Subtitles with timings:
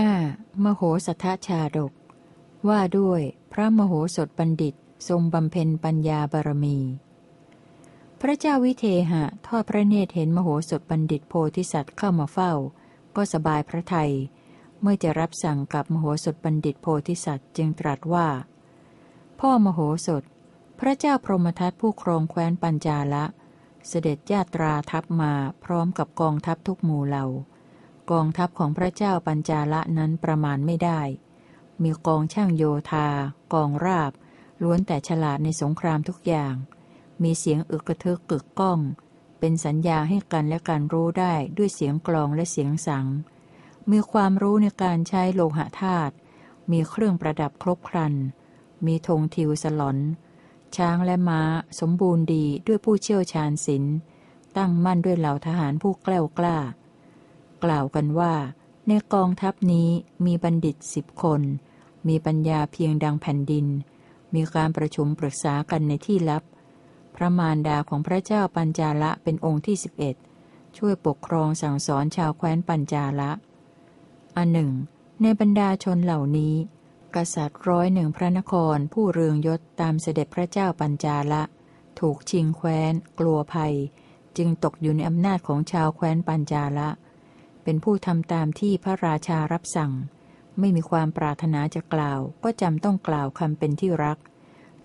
[0.00, 0.64] 5.
[0.64, 1.92] มโหสถชาดก
[2.68, 3.20] ว่าด้วย
[3.52, 4.74] พระมโหสถบัณฑิต
[5.08, 6.78] ทรงบำเพ็ญปัญญาบารมี
[8.20, 12.52] พระเจ้าวิเทหะทอดพระเนตรเห็นมโหสถบัณฑิตโพธิสัตว์เข้ามาเฝ้า
[13.16, 14.12] ก็สบายพระทัย
[14.80, 18.28] เมื่อจะรับสั่งกับมโหสถบัณฑิตโพธิสัตว์จึงตรัสว่า
[19.40, 20.22] พ่อมโหสถ
[20.80, 23.24] พระเจ้าพรหมทัตผู้ครองแคว้นปัญจาละ
[23.88, 25.32] เสด็จญาตราทัพมา
[25.64, 27.26] พร้อมกับกองทัพทุกหมู่เหล่า
[28.12, 31.00] กองทัพของพระเจ้าปัญจาละนั้นประมาณไม่ได้
[31.82, 33.08] มีกองช่างโยธา
[33.52, 34.12] กองราบ
[34.62, 36.54] ล้วนแต่ฉลาดในสงครามทุกอย่าง
[37.22, 38.78] มีเสียงอึกกระทึกกึกก้อง
[39.38, 43.06] เป็นสัญญาให้กันและการรู้ได้ด้วยเสียงกลองและเสียงสัง
[43.90, 46.14] มีความรู้ในการใช้โลหะธาตุ
[46.70, 48.14] มีเครื่องประดับครบครัน
[48.86, 49.98] มีธงทิวสลอน
[50.76, 51.40] ช้างและม้า
[51.80, 53.96] สมบูรณ์ดีด้วยผู้เชี่ยวชาญศิลป์
[54.56, 56.58] ตั้งมั่นด้วยเหล่าทหารผู้แกล้วกล้า
[57.64, 58.34] กล่าวกันว่า
[58.88, 59.88] ในกองทัพนี้
[60.26, 61.42] มีบัณฑิตสิบคน
[62.08, 63.66] มีปัญญาเพียงดังแผ่นดิน
[64.34, 66.42] มีการประชุมปรึกษากันในที่ลับ
[67.14, 70.16] พระมารดาของพระเจ้าปัญจาละเป็นองค์ที่สิบเอ็ด
[70.76, 73.30] ช่วยปกครองสั่งสอนชาวแคว้นปัญจาละ
[74.36, 74.70] อันหนึ่ง
[75.22, 76.54] ในบรรดาชนเหล่านี้
[77.14, 81.42] กษัตริย์ร้อยหนึ่งพระนครผู้เรืองยศตามเสด็จพระเจ้าปัญจาละ
[82.00, 83.74] ถูกชิงแคว้น กลัวภัย
[84.36, 86.88] จึงตกอยู่ในอำนาจของชาวแคว้นปัญจาละ
[87.64, 89.92] เป็นผู้ทำตามที่พระราชารับสั่ง
[90.58, 94.18] ไม่มีความปรารถนาจะกล่าว ก็จำต้องกล่าวคำเป็นที่รัก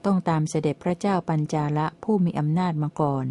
[0.06, 3.26] ต้องตามเสด็จพระเจ้าปัญจาละผู้มีอำนาจมาก่อน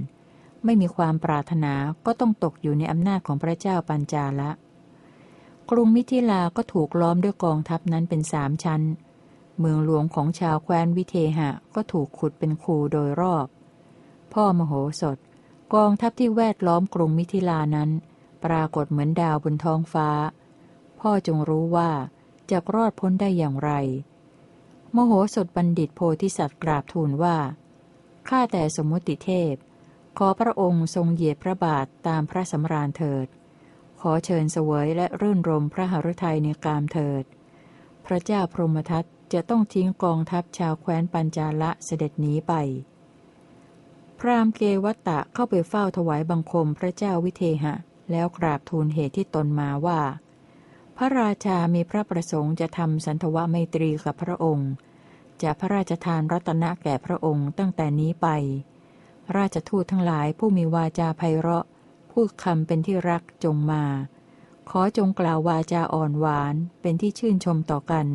[0.64, 1.74] ไม่มีความปรารถนา
[2.06, 4.50] ก็ต้องตกอยู่ในอำนาจของพระเจ้าปัญจาละ
[5.70, 8.82] กรุงมิถิลาก็ถูกล้อมด้วยกองทัพนั้นเป็นสามชั้น
[9.58, 13.46] เมืองหลวงของชาวแคว้นวิเทหะก็ถูกขุดเป็นคูโดยรอบ
[14.32, 15.18] พ่อมโหสถ
[15.74, 17.90] กองทัพที่แวดล้อมกรุงมิถิลานั้น
[18.44, 20.08] ปรากฏเหมือนดาวบนท้องฟ้า
[21.00, 21.90] พ่อจงรู้ว่า
[22.50, 23.70] จะรอดพ้นได้อย่างไร
[24.92, 27.36] โมโหสถบัณฑิตโพธิสัตว์กราบทูลว่า
[28.28, 29.54] ข้าแต่สมมติเทพ
[30.18, 33.26] ขอพระองค์ทรงเหยียดพระบาทตามพระสำราญเถิด
[34.00, 37.24] ขอเชิญเสวยและรื่นรมพระหฤทัยในกามเถิด
[38.06, 42.52] พระเจ้าพรหมทัตจะต้องทิ้งกองทัพชาวแคว้นปัญจาละเสด็จหนีไป
[44.18, 47.74] พรามเกวัตตะเข้าไปเฝ้าถวายบังคมพระเจ้าวิเทหะ
[48.10, 50.00] แล้วกราบทูลเหตุที่ตนมาว่า
[50.96, 54.70] พระราชามีพระประสงค์จะทำสันทวไมตรีกับพระองค์
[55.42, 58.28] จะพระราชทานรัตนะแก่พระองค์ตั้งแต่นี้ไป
[59.36, 61.66] ราชทูตทั้งหลายผู้มีวาจาไพเราะ
[62.12, 63.84] พูดคำเป็นที่รักจงมา
[64.70, 68.06] ขอจงกล่าววาจาอ่อนหวานเป็นที่ชื่นชมต่อกัน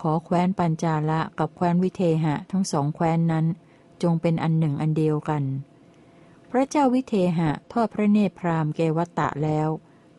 [0.00, 3.46] ขอแคว้นปัญจาละกับแคว้นวิเทหะทั้งสองแคว้นนั้น
[4.02, 5.42] จงเป็นอันหนึ่งอันเดียวกัน
[6.50, 9.68] พระเจ้าวิเทหะทอดพระเนตรพรามเกวัตตะแล้ว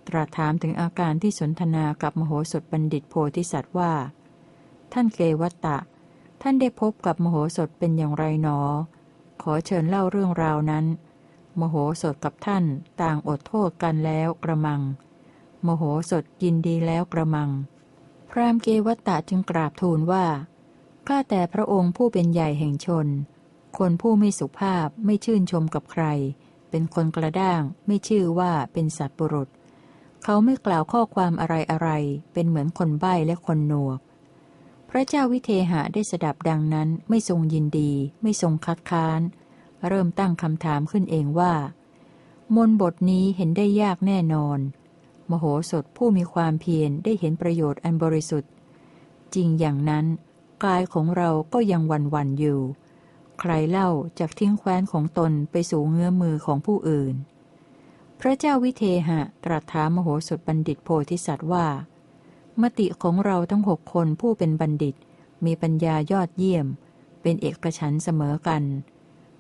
[0.08, 3.94] ตรัสถามถึงอาการที่สนทนากับมโหสถบัณฑิตโพธิสัตว์ว่า
[4.94, 5.78] ท่านเกวัตตะ
[6.42, 8.60] ท่านได้พบกับมโหสถเป็นอย่างไรหนอ
[9.42, 10.86] ขอเชิญเล่าเรื่องราวนั้น
[11.60, 12.64] มโหสถกับท่าน
[13.02, 14.82] ต่างอดโทษกันแล้วกระมัง
[15.66, 17.50] มโหสถยินดีแล้วกระมัง
[18.30, 20.26] พรามเกวัตตะจึงกราบทูลว่า
[21.08, 23.08] ข้าแต่พระองค์ผู้เป็นใหญ่แห่งชน
[23.78, 26.06] คนผู้ไม่สุภาพไม่ชื่นชมกับใคร
[26.70, 29.50] เป็นคนกระด้าง ไม่ชื่อว่าเป็นสัตว์บุรุษ
[30.24, 31.90] เขาไม่กล่าวข้อความอะไรอะไร
[32.34, 34.00] เป็นเหมือนคนใบ้และคนหนวก
[34.90, 37.92] พระเจ้าวิเทหะได้สดับดังนั้นไม่ทรงยินดี
[38.22, 39.22] ไม่ทรงคัดค้าน
[39.88, 41.54] เริ่มตั้งคำถามขึ้นเองว่า
[42.56, 44.60] มนบทนี้เห็นได้ยากแน่นอน
[45.30, 48.52] มโหสถผู้มีความเพียรได้เห็นประโยชน์อันบริสุทธิ์
[49.34, 50.06] จริงอย่างนั้น
[50.64, 52.60] กายของเราก็ยังวันวันอยู่
[53.40, 53.90] ใครเล่า
[54.20, 57.16] จากทิ้งแคว้นของตนไปสู่เงื้อมือของผู้อื่น
[58.20, 61.68] พระเจ้าวิเทหะตรัสถามมโหสถบัณฑิตโพธิสัตว์ว่า
[62.62, 64.96] มติของเราทั้งหกคนผู้เป็นบัณฑิต
[65.46, 66.68] มีปัญญายอดเยี่ยม
[67.22, 68.64] เป็นเอกฉันเสมอกัน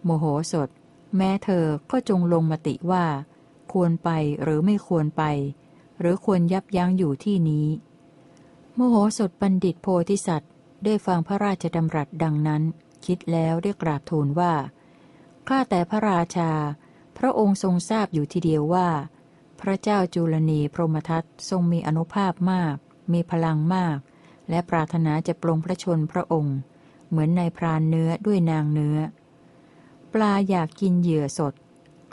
[0.03, 0.69] โมโหสถ
[1.15, 3.05] แม้เธอก็จงลงมติว่า
[3.71, 4.09] ควรไป
[4.43, 5.23] หรือไม่ควรไป
[5.99, 7.67] หรือควรยับยั้งอยู่ที่นี้
[8.75, 10.51] โมโหสถบัณฑิตโพธิสัตว์
[10.83, 12.63] ได้ฟังพระราชดำรัสดังนั้น
[13.05, 14.53] คิดแล้วได้กราบทูลว่า
[15.47, 16.51] ข้าแต่พระราชา
[17.17, 18.89] พระองค์ทรงทราบอยู่ทีเดียวว่า
[19.61, 22.75] พระเจ้าจุลนีพรหมทัตทรงมีอนุภาพมาก
[23.13, 23.97] มีพลังมาก
[24.49, 26.57] และปรารถนาจะปลงพระชนพระองค์
[27.09, 28.97] เหมือนในพรานเนื้อด้วยนางเนื้อ
[30.13, 31.53] ปลาอยากกินเหยื่อสด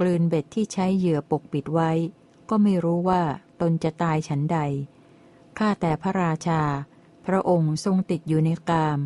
[0.00, 1.90] กลืนเบ็ดที่ใช้เหยื่อปกปิดไว้
[2.48, 3.22] ก็ไม่รู้ว่า
[3.60, 4.58] ตนจะตายฉันใด
[5.58, 6.62] ข้าแต่พระราชา
[7.26, 8.98] พระองค์ทรงติดอยู่ในกาม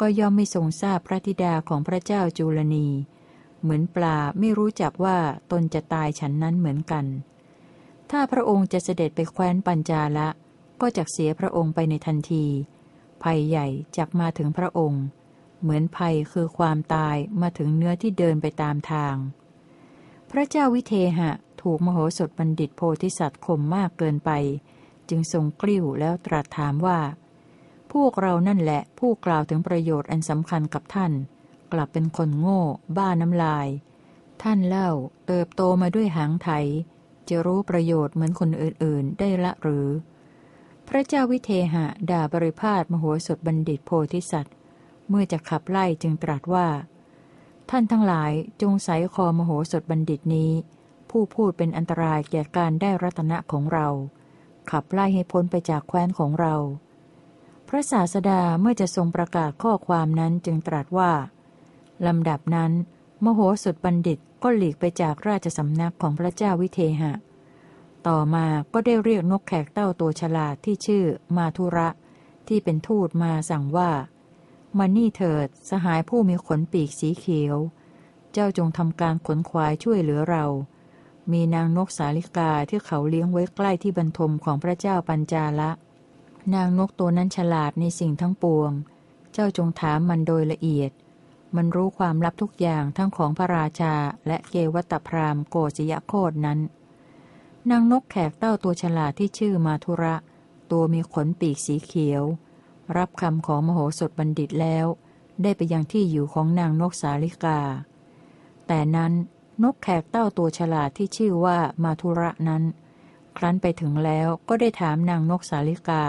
[0.00, 2.88] ก็ย่อมไม่ทรงทราบพระธิดาของพระเจ้าจุลนี
[3.62, 5.18] เหมือนปลาไม่รู้จักว่า
[5.50, 7.06] ตนจะตายฉันนั้นเหมือนกัน
[8.10, 10.28] ถ้าพระองค์จะเสด็จไปแคว้นปัญจาละ
[10.80, 12.46] ก็จะเสียพระองค์ไปในทันที
[13.22, 13.66] ภัยใหญ่
[13.96, 15.04] จักมาถึงพระองค์
[15.60, 19.14] เหมือนภัยคือความตายมาถึงเนื้อที่เดินไปตามทาง
[20.30, 21.30] พระเจ้าวิเทหะ
[21.62, 24.30] ถูกมโหสถบัณฑิตโพธิสัตว์ข่มมากเกินไป
[25.08, 26.98] จึงทรงกลิ้วแล้วตรัสถามว่า
[27.92, 31.12] พวกเรานั่นแหละผู้กล่าวถึงประโยชน์อันสำคัญกับท่าน
[31.72, 32.60] กลับเป็นคนโง่
[32.96, 33.68] บ้าน้ำลาย
[34.42, 34.90] ท่านเล่า
[35.26, 36.50] เติบโตมาด้วยหางไถ
[37.28, 39.88] จะรู้ประโยชน์เหมือนคนอื่นๆ ได้ละหรือ
[40.88, 44.54] พระเจ้าวิเทหะด่าบริพาทมโหสถบัณฑิตโพธิสัตว์
[45.08, 46.68] เมื่อจะขับไล่จึงตรัสว่า
[47.70, 50.50] ท่านทั้งหลายจงใส่คอมโหสถบัณฑิตนี้
[51.10, 53.88] ผู้พูดเป็นอันตรายแก่การได้รัตนะของเรา
[54.70, 56.54] ขับไล่ให้พ้นไปจากแคว้นของเรา
[57.74, 61.12] ระศาสดาเมื่อจะทรงประกาศข้อความนั้นจึงตรัสว่า
[62.06, 62.72] ลำดับนั้น
[63.24, 67.12] มโหสถบัณฑิตก็หลีกไปจากราชสำนักของพระเจ้าวิเทหะ
[68.06, 71.04] ต่อมาก็ได้เรียกนกแขกเต้าตัวฉลาดที่ชื่อ
[71.36, 71.88] มาทุระ
[72.48, 73.90] ที่เป็นทูตมาสั่งว่า
[74.78, 77.56] มานี่เถิดสหายผู้มีขนปีกสีเขียว
[78.32, 80.44] เจ้าจงทำการขนควายช่วยเหลือเรา
[81.32, 85.70] มีนางนกสาลิกาที่เขาเลี้ยงไว้ใกล้ที่บรรทมของพระเจ้าปัญจาละ
[86.54, 88.72] นางนกตัวนั้นฉลาดในสิ่งทั้งปวง
[89.32, 90.90] เจ้าจงถามมันโดยละเอียด
[91.56, 93.94] มันรู้ความลับทุกอย่างทั้งของพระราชา
[94.26, 96.58] และเกวัตพรามโกศยโคดนั้น
[97.70, 100.14] นางนกแขกเต้าตัวฉลาดที่ชื่อมาทุระ
[100.70, 102.22] ตัวมีขนปีกสีเขียว
[102.96, 104.86] รับคำของมโหสถบัณฑิตแล้ว
[105.42, 107.60] ได้ไปยังที่อยู่ของนางนกสาลิกา
[108.66, 109.12] แต่นั้น
[109.62, 112.62] นกแขกเต้าตัวฉลาดที่ชื่อว่ามาทุระนั้น
[113.36, 116.04] ครั้นไปถึงแล้วก็ได้ถามนางนกสาลิกา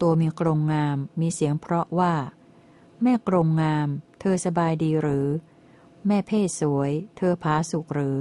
[0.00, 2.14] ตัวมีกรงงาม มีเสียงเพราะว่า
[3.02, 3.88] แม่กรงงาม
[4.20, 5.26] เธอสบายดีหรือ
[6.06, 8.20] แม่เพศสวย เธอผาสุกหรือ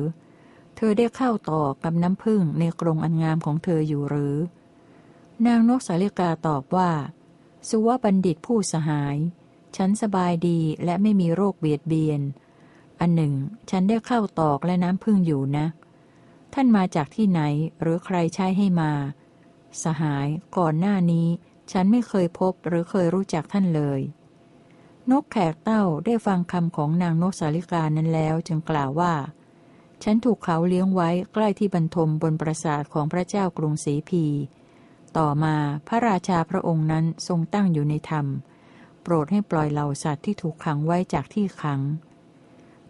[0.75, 4.35] เธอได้เข้าต่อกับน้ำพึ่งในกรงอันงามของเธออยู่หรือ
[5.45, 6.91] นางนกสาลิกาตอบว่า
[7.69, 9.17] สุวบัณฑิตผู้สหาย
[9.75, 12.21] ฉันสบายดีและไม่มีโรคเบียดเบียน
[12.99, 13.33] อันหนึ่ง
[13.69, 15.65] ฉันได้เข้าตอกและน้ำพึ่งอยู่นะ
[16.53, 17.41] ท่านมาจากที่ไหน
[17.81, 18.91] หรือใครใช้ให้มา
[19.83, 20.27] สหาย
[20.57, 21.27] ก่อนหน้านี้
[21.71, 24.01] ฉันไม่เคยพบหรือเคยรู้จักท่านเลย
[25.11, 29.13] นกแขกเต้าได้ฟังคำของนางนกสาลิกานั้นแล้วจึงกล่าวว่า
[30.03, 34.25] ฉันถูกเขาเลี้ยงไว้ใกล้ที่บรรทมบนปราสาทของพระเจ้ากรุงศรีพี
[35.17, 35.55] ต่อมา
[35.87, 38.25] พระราชาพระองค์นั้นทรงตั้งอยู่ในธรรม
[39.01, 41.81] โปรดให้ปล่อยเหล่าสัตว์ที่ถูกขังไว้จากที่ขัง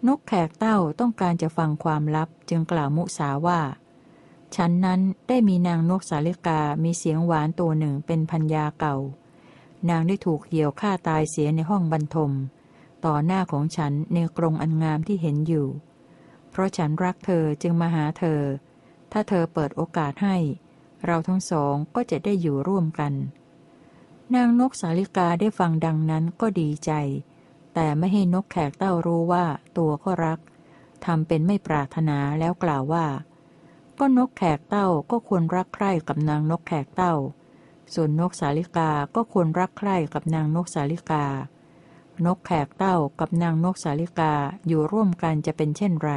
[0.08, 3.60] นกแขกเต้าต้องการจะฟังความลับจึงกล่าวมุสาว่า
[4.56, 8.96] ฉันนั้นได้มีนางนกสาลิกามีเสียงหวานตัวหนึ่งเป็นพัญญาเก่า
[9.90, 12.32] นางได้ถูกเหี่ยวฆ่าตายเสียในห้องบรรทม
[13.06, 15.68] ต่อหน้าของฉันในกรงอันงามที่เห็นอยู่
[16.50, 18.42] เพราะฉันรักเธอจึงมาหาเธอ
[19.12, 20.38] ถ้าเธอเปิดโอกาสให้
[21.06, 23.14] เราทั้งสองก็จะได้อยู่ร่วมกัน
[24.36, 26.92] นางนกสาลิกาได้ฟังดังนั้นก็ดีใจ
[27.74, 29.46] แต่ไม่ให้นกแขกเต้ารู้ว่า
[29.78, 30.40] ตัวก็รัก
[31.06, 33.06] ทำเป็นไม่ปรารถนาแล้วกล่าวว่า
[34.00, 37.14] ก็นกแขกเต้าก็ควรรักใคร่กับนางนกแขกเต้า
[37.94, 41.26] ส่วนนกสาลิกาก็ควรรักใคร่กับนางนกสาลิกา
[42.26, 44.34] นกแขกเต้ากับนางนกสาลิกา
[44.68, 46.12] อยู่ร่วมกันจะเป็นเช่นไร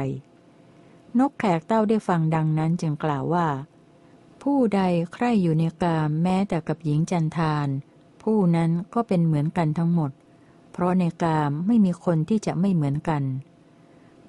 [1.19, 3.47] นกแขกเต้าได้ฟังดังนั้นจึงกล่าวว่า
[4.41, 4.81] ผู้ใด
[5.13, 7.67] ใคร่อยู่ในกามแม้แต่กับหญิงจันทาน
[8.23, 10.11] ผู้นั้นก็เป็นเหมือนกันทั้งหมด
[10.71, 13.23] เพราะในกามไม่มีคนที่จะไม่เหมือนกัน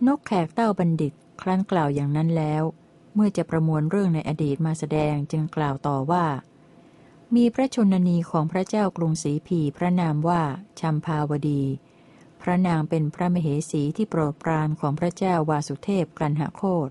[0.07, 2.63] นกแขกเต้าบัณฑิต ครั้นกล่าวอย่างนั้นแล้ว
[3.15, 6.27] เมื่อจะประมวลเรื่องในอดีตมาแสดงจึงกล่าวต่อว่า
[7.37, 10.43] มีพระชนนีของพระเจ้ากรุงศรีพีพระนามว่า
[10.81, 11.63] ชัมพาวดี
[12.43, 16.91] พระนางเป็นพระมเหสีที่โปรดปรานของพระเจ้าวาสุเทพกันหโคต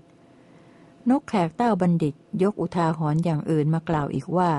[1.10, 4.52] นกแขกเต้าบัณฑิตยกอุทาหรณ์อย่างอื่นมากล่าวอีกว่า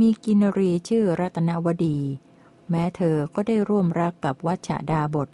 [0.00, 1.98] มีกินรีชื่อรัตนวดี
[2.70, 5.28] แม้เธอก็ได้ร่วมรักกับวัชดาบท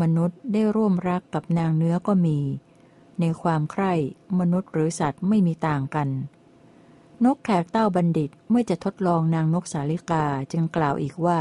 [0.00, 2.38] มนุษย์ได้ร่วมรักกับนางเนื้อก็มี
[3.22, 3.92] ในความใคร่
[4.38, 6.08] มนุษย์หรือสัตว์ไม่มีต่างกัน
[7.24, 11.40] นกแขกเต้าบัณฑิตเมื่อจะทดลองนางนกสาลิกาจึงกล่าวอีกว่า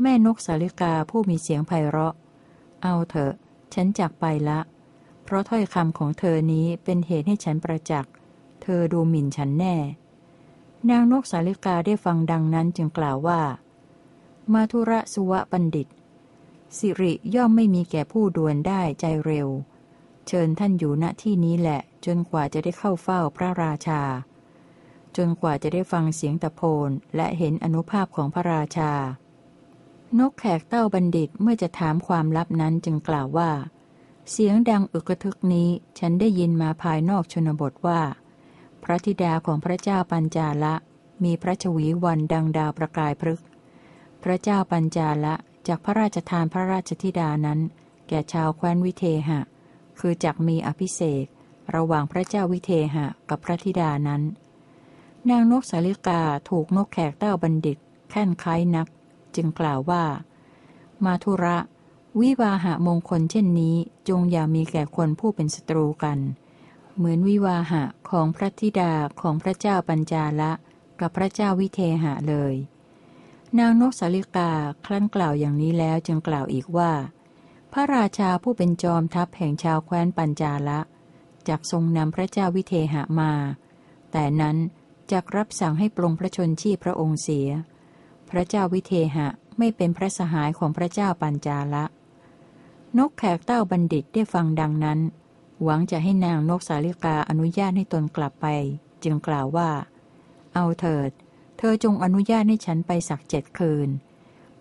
[0.00, 2.14] แม่นกสาลิกาผู้มีเสียงไพเราะ
[2.82, 3.34] เอาเถอะ
[3.74, 4.60] ฉันจากไปละ
[5.24, 8.12] เพราะถ้อยคำของเธอนี้เป็นเหตุให้ฉันประจักษ์
[8.62, 9.76] เธอดูหมิ่นฉันแน่
[10.90, 13.40] นางนกสาลิกาได้ฟังดังนั้นจึงกล่าวว่า
[14.52, 15.88] มาทุระสุวะบัณฑิต
[16.78, 19.48] สิริย่อมไม่มีแก่ผู้ดวนได้ใจเร็ว
[20.28, 24.02] เชิญท่านอยู่ณที่นี้แหละ จนกว่าจะได้เข้าเฝ้าพระราชา
[25.16, 28.92] จนกว่าจะได้ฟังเสียงตะโพนและเห็นอนุภาพของพระราชา
[30.18, 33.50] นกแขกเต้าบัณฑิตเมื่อจะถามความลับนั้นจึงกล่าวว่า
[34.30, 35.68] เสียงดังอึกระทึกนี้
[35.98, 38.00] ฉันได้ยินมาภายนอกชนบทว่า
[38.82, 40.74] พระธิดาของพระเจ้าปัญจาละ
[41.24, 43.46] มีพระชวีวันดังดาวประกายพฤกษ์
[44.22, 45.34] พระเจ้าปัญจาละ
[45.68, 47.60] จากพระราชทานพระราชธิดานั้น
[48.08, 49.40] แก่ชาวแคว้นวิเทหะ
[49.98, 51.26] คือจักมีอภิเศก
[51.74, 54.22] ระหว่างพระเจ้าวิเทหะกับพระธิดานั้น
[55.30, 57.78] นางนกสาลิกาถูกนกแขกเต้าบัณฑิต
[58.10, 58.86] แค่นคล้ายนัก
[59.36, 60.04] จึงกล่าวว่า
[61.04, 61.56] มาทุระ
[62.20, 63.76] วิวาหะมงคลเช่นนี้
[64.08, 66.18] จงอย่ามีแก่คนผู้เป็นศัตรูกัน
[66.96, 70.52] เหมือนวิวาหะของพระธิดาของพระเจ้าปัญจาละ
[71.00, 72.54] กับพระเจ้าวิเทหะเลย
[73.58, 74.50] นางนกสาลิกา
[74.84, 76.92] ครั้นกล่าวอย่างนี้แล้วจึงกล่าวอีกว่า
[77.76, 80.80] ระราชาผู้เป็นจอมทัพแห่งชาวแคว้นปัญจาละ
[81.48, 83.32] จากทรงนำพระเจ้าวิเทหะมา
[84.12, 84.56] แต่นั้น
[85.12, 87.48] จักรับสั่งให้ปลงพระชนชีพพระองค์เสีย
[88.30, 89.28] พระเจ้าวิเทหะ
[89.58, 91.84] ไม่เป็นพระสหายของพระเจ้าปัญจาละ
[92.98, 95.00] นกแขกเต้าบัณฑิตได้ฟังดังนั้น
[95.62, 98.46] หวังจะให้นางนกสาลิกาอนุญาตให้ตนกลับไป
[99.04, 99.70] จึงกล่าวว่า
[100.54, 101.10] เอาเถิด
[101.58, 103.88] เธอจงอนุญาตให้ฉันไปสักเจ็ดคืน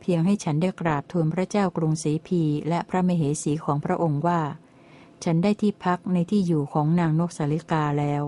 [0.02, 4.42] เพียงให้ฉันได้กราบทูลพระเจ้ากรุงศรีพีและพระมเหสีของพระองค์ว่า
[5.24, 8.24] ฉันได้ที่พักในที่อยู่ของนางนกสาลิกาแล้ว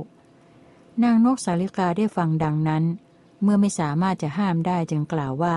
[1.03, 2.83] นางนกสาลิกาได้ฟังดังนั้น
[3.43, 5.55] เมื่อไม่สามารถจะห้ามได้จึงกล่าวว่า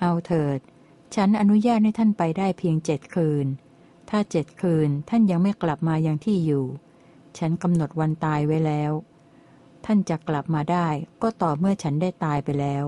[0.00, 0.58] เอาเถิด
[1.14, 3.46] ฉันอนุญาตให้ท่านไปได้เพียงเจ็ดคืน
[4.10, 6.66] ถ้าเจ็ดคืนท่านยังไม่กลับมายังที่อยู่
[7.38, 8.92] ฉันกำหนดวันตายไว้แล้ว
[9.84, 10.88] ท่านจะกลับมาได้
[11.22, 12.84] ก็ต่อเมื่อฉันได้ตายไปแล้ว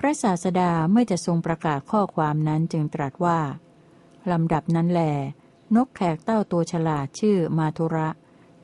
[0.04, 3.38] ระศาสดาเมื่อจะทรงประกาศข้อความนั้นจึงตรัสว่า
[4.30, 5.00] ลำดับนั้นแหล
[5.74, 8.08] นกแขกเต้าตัวฉลาดชื่อมาทุระ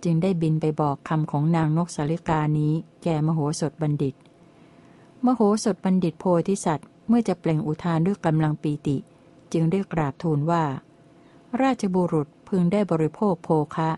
[0.04, 2.72] จึงได้บินไปบอกคำของนางนกสาลิกานี้
[3.02, 4.14] แก่มโหสถบัณฑิต
[5.24, 8.96] มโหสถบัณฑิตโพธิสัตว์เมื่อจะเปล่งอุทานด้วยกำลังปีติ
[9.52, 10.64] จึงได้กราบทูลว่า
[11.62, 13.90] ราชบุรุษพึงได้บริโภคโภคะ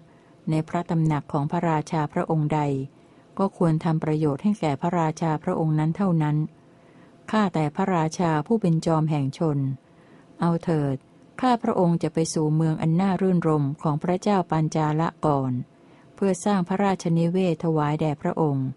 [0.51, 2.61] ในพระตำหนักของพระราชาพระองค์ใด
[3.39, 6.37] ก็ควรทำประโยชน์ให้แก่พระราชาพระองค์นั้นเท่านั้น
[7.31, 9.59] ข้าแต่พระราชาผู้เป็นจอมแห่งชน
[10.41, 10.97] เอาเถิด
[11.41, 15.53] ข้าพระองค์จะไปสู่เมืองอันน่ารื่นรมของพระเจ้าปัญจาละก่อน
[16.15, 18.69] เพื่อสร้างพระราชนิเวศถวายแด่พระองค์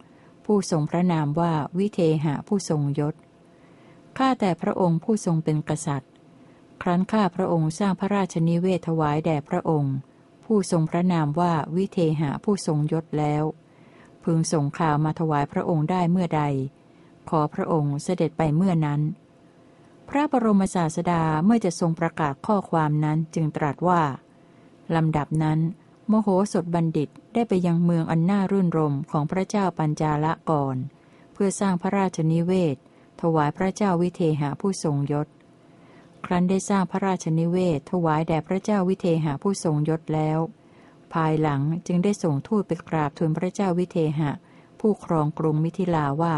[0.45, 3.15] ผู้ทรงพระนามว่าวิเทหะผู้ทรงยศ
[4.17, 6.11] ข้าแต่พระองค์ผู้ทรงเป็นกษัตริย์
[6.81, 9.95] ครั้นข้าพระองค์สร้างพระราชนิเวศถวายแด่พระองค์
[10.45, 13.43] ผู้ทรงพระนามว่าวิเทหะผู้ทรงยศแล้ว
[14.23, 16.43] พึงส่งข่าวมาถวายพระองค์ได้เมื่อใด
[17.29, 19.01] ขอพระองค์เสด็จไปเมื่อนั้น
[20.09, 24.01] พระบรมศาสดาเมื่อจะทรงประกาศข้อความนั้นจึงตรัสว่า
[24.95, 25.59] ลำดับนั้น
[26.07, 30.77] โมโหสถบัณฑิตได้ไปยังเมืองอันน่ารื่นรมของพระเจ้าปัญจาละก่อน
[31.33, 32.75] เพื่อสร้างพระราชนิเวศ
[33.21, 35.27] ถวายพระเจ้าวิเทหาผู้ทรงยศ
[36.25, 40.39] ครั้นได้สร้างพระราชนิเวศ ถวายแด่พระเจ้าวิเทหาผู้ทรงยศแล้ว
[41.13, 44.31] ภายหลังจึงได้ส่งทูตไปกราบทูลพระเจ้าวิเทหะ
[44.79, 46.35] ผู้ครองกรุงมิถิลาว่า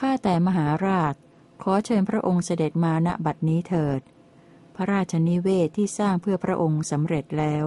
[0.00, 1.14] ข้าแต่มหาราช
[1.62, 4.00] ขอเชิญพระองค์เสด็จมาณบัดนี้เถิด
[4.74, 7.64] พระราชนิเวศที่สร้างเพื่อพระองค์สำเร็จแล้ว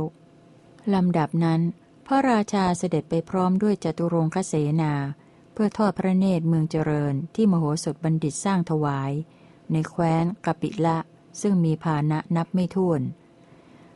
[0.94, 1.62] ลำดับนั้น
[2.08, 4.94] พระราชาเสด็จไปพร้อมด้วยจตุรงคเสนา
[5.54, 9.12] เพื่อทอดพระเนตรเมืองเจริญที่มโหสถบัณฑิตสร้างถวาย
[9.72, 10.98] ในแคว้นกปิละ
[11.42, 13.02] ซึ่งมีภาณะนับไม่ถ้วน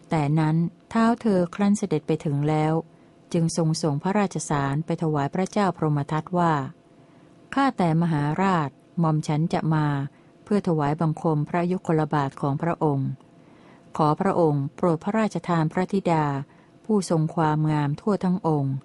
[0.09, 0.55] แต่นั้น
[0.89, 2.73] เท้าเธอครั้นเสด็จไปถึงแล้ว
[3.33, 6.53] จึงทรงส่งพระราชสารไปถวายพระเจ้าพรหมทัตว่า
[7.53, 9.85] ข้าแต่มหาราชหม่อมฉันจะมา
[10.43, 13.09] เพื่อถวายบังคมพระยุคลบาทของพระองค์
[13.97, 16.25] ขอพระองค์โปรดพระราชทานพระธิดา
[16.85, 18.75] ผู้ทรงความงามทั่วทั้งองค์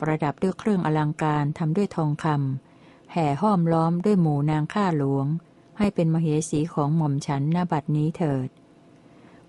[0.00, 5.26] ประดับด้วยเครื่องอลังการทำด้วยทองคำแห่ห้อมล้อมด้วยหมู่นางข้าหลวง
[5.78, 8.48] ให้เป็นมเหสีของหม่อมฉันหน้าบัดนี้เถิด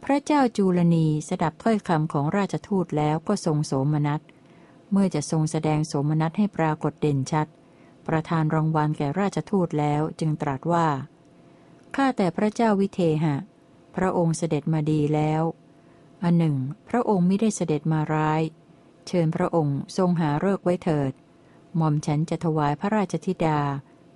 [0.03, 4.21] พระเจ้าจูลนีสดับถ้อยคำของราชทูตแล้วก็ทรงโสมนัส
[4.91, 7.47] เมื่อจะทรงแสดงโสมนัสให้ปรากฏเด่นชัด
[8.09, 10.87] ประทานรางวัลแก่ราชทูตแล้วจึงตรัสว่า
[11.95, 13.35] ข้าแต่พระเจ้าวิเทหะ
[13.95, 15.41] พระองค์เสด็จมาดีแล้ว
[16.23, 16.55] อันหนึ่ง
[16.89, 18.41] พระองค์ไม่ได้เสด็จมาร้าย
[19.07, 21.11] เชิญพระองค์ทรงหาเลิกไว้เถิด
[21.75, 23.59] หม่อมฉันจะถวายพระราชธิดา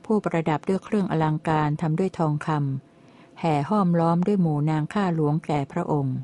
[0.05, 6.17] ผู้ประดับด้วยเครื่องอลังการทำด้วยทองคำแห่ห้อมล้อมด้วยหมู่นางข้าหลวงแก่พระองค์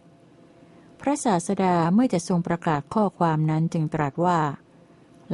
[1.02, 4.40] พระศาสดาเมื่อจะทรงประกาศข้อความนั้นจึงตรัสว่า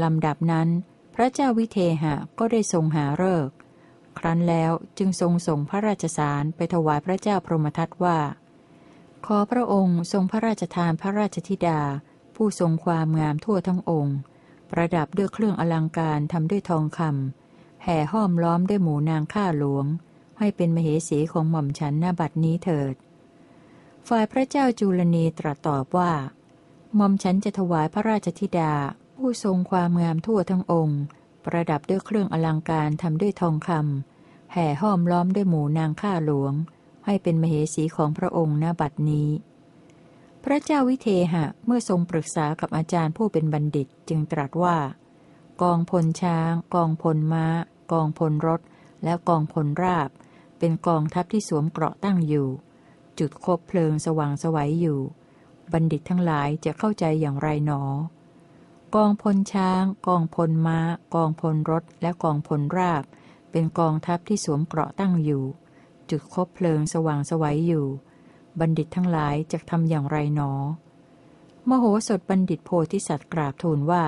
[0.03, 0.67] ลำดับนั้น
[1.15, 3.49] พระเจ้าวิเทหะก็ได้ทรงหาเลิก
[4.19, 8.19] ครั้นแล้วจึงทรงส่งพระราชสารไปถวายพระเจ้าพรหมทัตว่า
[9.25, 11.81] ขอพระองค์ทรงพระราชทานพระราชธิดา
[12.35, 14.17] ผู้ทรงความงามทั่วทั้งองค์
[14.71, 19.85] ประดับด้วยเครื่องอลังการทำด้วยทองคำแห่ห้อมล้อมด้วยหมูนางข้าหลวง
[20.39, 22.95] ให้เป็นมเหสีของหม่อมฉันหน้าบัดนี้เถิด
[24.07, 26.11] ฝ่ายพระเจ้าจุลนีตรัสตอบว่า
[26.95, 28.73] หม่อมฉันจะถวายพระราชธิดา
[29.15, 31.01] ผู้ทรงความงามทั่วทั้งองค์
[31.45, 36.53] ประดับด้วยเครื่องอลังการทำด้วยทองคำแห่ห้อมล้อมด้วยหมู่นางข้าหลวง
[37.05, 39.29] ให้เป็นมเหสีของพระองค์ณบัดนี้
[40.43, 44.77] พระเจ้าวิเทหะเมื่อทรงปรึกษากับอาจารย์ผู้เป็นบัณฑิตจึงตรัสว่า
[45.61, 47.45] กองพลช้าง กองพลม้า
[47.91, 48.61] กองพลรถ
[49.03, 50.09] และกองพลราบ
[50.59, 52.47] เป็นกองทัพที่สวมเกราะตั้งอยู่
[53.19, 54.99] จุดคบเพลิงสว่างสวัยอยู่
[55.73, 57.81] บัณฑิตทั้งหลายจะเข้าใจอย่างไรหนอ
[58.93, 60.79] กองพลช้าง กองพลม้า
[61.15, 63.03] กองพลรถ และกองพลราบ
[63.51, 65.43] เป็นกองทัพที่สวมเกราะตั้งอยู่
[66.09, 67.85] จุดคบเพลิงสว่างสวัยอยู่
[68.59, 70.51] บัณฑิตทั้งหลายจะทำอย่างไรหนอ
[71.69, 74.03] มโหสถบัณฑิตโพธิสัตว์กราบทูลว่า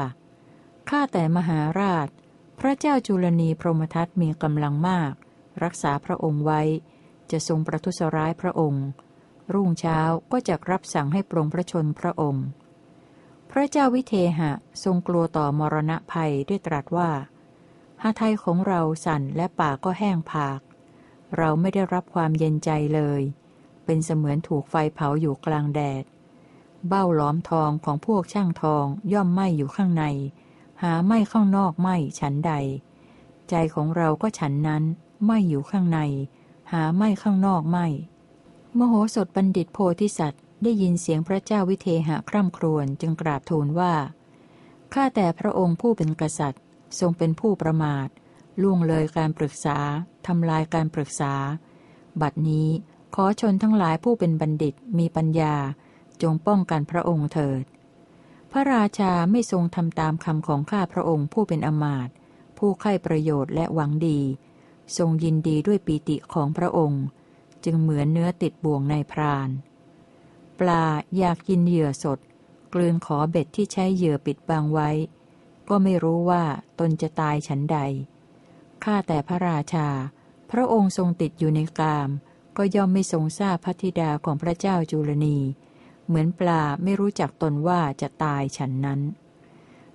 [0.89, 2.07] ข้าแต่มหาราช
[2.59, 5.13] พระเจ้าจุลนีพรหมทัตมีกำลังมาก
[5.63, 6.61] รักษาพระองค์ไว้
[7.31, 8.85] จะทรงประทุษร้ายพระองค์
[9.53, 9.99] รุ่งเช้า
[10.31, 12.45] ก็จะรับสั่งให้ปรงพระชนพระองค์
[13.51, 14.51] พระเจ้าวิเทหะ
[14.83, 17.09] ทรงกลัวต่อมรณะภัยด้วยตรัสว่า
[18.01, 20.59] หาไทยของเราสั่นและปากก็แห้งผาก
[21.37, 23.21] เราไม่ได้รับความเย็นใจเลย
[23.85, 26.03] เป็นเสมือนถูกไฟเผาอยู่กลางแดด
[26.87, 30.05] เบ้าล้อมทองของพวกช่างทองย่อมไหมอยู่ข้างใน
[30.81, 31.89] หาไหมข้างนอกไหม
[32.19, 32.53] ฉันใด
[33.49, 34.83] ใจของเราก็ฉันนั้น
[35.23, 35.99] ไหมอยู่ข้างใน
[36.71, 37.77] หาไหมข้างนอกไหม
[38.77, 43.93] มโหสถบัณฑิตโพธิสัตว์ ได้ยินเสียงพระเจ้าวิเทหะคร่ำครวญจึงกราบทูลว่า
[44.93, 46.63] ข้าแต่พระองค์ผู้เป็นกษัตริย์
[46.99, 48.07] ทรงเป็นผู้ประมาท
[48.61, 49.77] ล่วงเลยการปรึกษา
[50.27, 51.33] ทำลายการปรึกษา
[52.21, 52.69] บัดนี้
[53.15, 55.55] ขอชนทั้งหลายผู้เป็นบัณฑิตมีปัญญา
[56.21, 57.63] จงป้องกันพระองค์เถิด
[58.51, 62.09] พระราชาไม่ทรงทำตามคำของข้าพระองค์ผู้เป็นอมาต
[62.57, 64.19] ผู้ใคร่ประโยชน์และหวังดี
[64.97, 67.03] ทรงยินดีด้วยปีติของพระองค์
[67.63, 69.49] จึงเหมือนเนื้อติดบ่วงในพราน
[70.59, 70.83] ปลา
[71.17, 72.19] อยากกินเหยื่อสด
[72.73, 74.89] กลืนขอเบ็ดที่ใช้เหยื่อปิดบังไว้
[75.69, 76.43] ก็ไม่รู้ว่า
[76.79, 77.77] ตนจะตายฉันใด
[78.83, 79.87] ข้าแต่พระราชา
[80.51, 82.09] พระองค์ทรงติดอยู่ในกาม
[82.57, 85.37] ก็ย่อมไม่ทรงทราบพระธิดาของพระเจ้าจุลนี
[86.07, 89.01] เหมือนปลาไม่รู้จักตนว่าจะตายฉันนั้น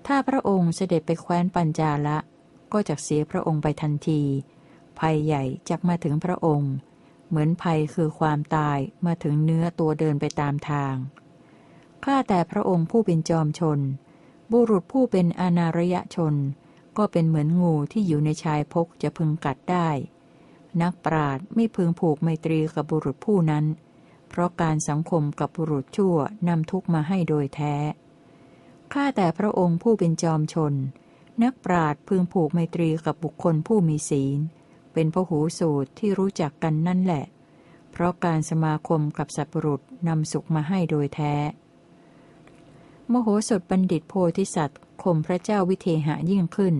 [0.06, 2.18] ถ้าพระองค์เสด็จไปแคว้นปัญจาละ
[2.72, 4.22] ก็จะเสียพระองค์ไปทันที
[4.98, 6.72] ภัยใหญ่จะมาถึงพระองค์
[7.32, 10.94] เหมือนภัยคือความตายมาถึงเนื้อตัวเดินไปตามทาง
[12.04, 13.80] ข้าแต่พระองค์ผู้เป็นจอมชน
[14.52, 16.34] บุรุษผู้เป็นอนารยชน
[16.96, 19.88] ก็เป็นเหมือนงูที่อยู่ในชายพกจะพึงกัดได้
[20.82, 23.64] นักปราดไม่พึงผูกไมตรีกับบุรุษผู้นั้น
[24.28, 26.16] เพราะการสังคมกับบุรุษชั่ว
[26.48, 27.74] นำทุกมาให้โดยแท้
[28.92, 30.74] ข้าแต่พระองค์ผู้เป็นจอมชน
[31.42, 34.38] นักปราดพึงผูกไมตรีกับบุคคลผู้มีศีล
[34.92, 37.24] เป็นพหูสูตรที่รู้จักกันนั่นแหละ
[37.92, 41.34] เพราะการสมาคมกับสัตว์ปรุษนำสุขมาให้โดยแท้
[43.12, 46.74] มโหสถบัณฑิตโพธิสัตว์ข่มพระเจ้าวิเทหะยิ่งขึ้น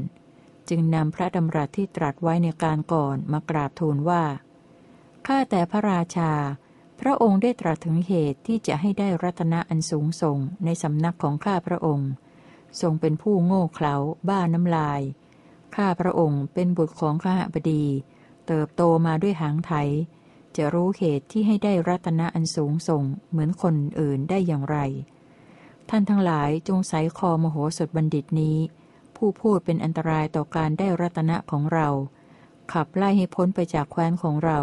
[0.68, 4.22] จึงนำพระดำรัสที่ตรัสไว้ในการก่อนมากราบทูลว่า
[5.27, 6.33] ข้าแต่พระราชา
[7.01, 12.11] พระองค์ได้ตรัสถึงเหตุที่จะให้ได้รัตนะอันสูงส่งในสำนักของข้าพระองค์
[12.81, 13.94] ทรงเป็นผู้โง่เขลา
[14.29, 15.01] บ้าน้ำลาย
[15.77, 17.85] ข้าพระองค์เป็นบุตรของข้าบดี
[18.47, 19.73] เติบโตมาด้วยหางไถ
[20.57, 24.79] จะรู้เหตุที่ให้ได้รัตนะอันสูงส่งเหมือนคนอื่นได้อย่างไร
[25.89, 28.57] ท่านทั้งหลายจงใส่คอมโหสถบัณฑิตนี้
[29.17, 31.89] ผู้พูดเป็นอันตรายต่อการได้รัตนะของเรา
[32.73, 34.59] ขับไล่ให้พ้นไปจากแคว้นของเรา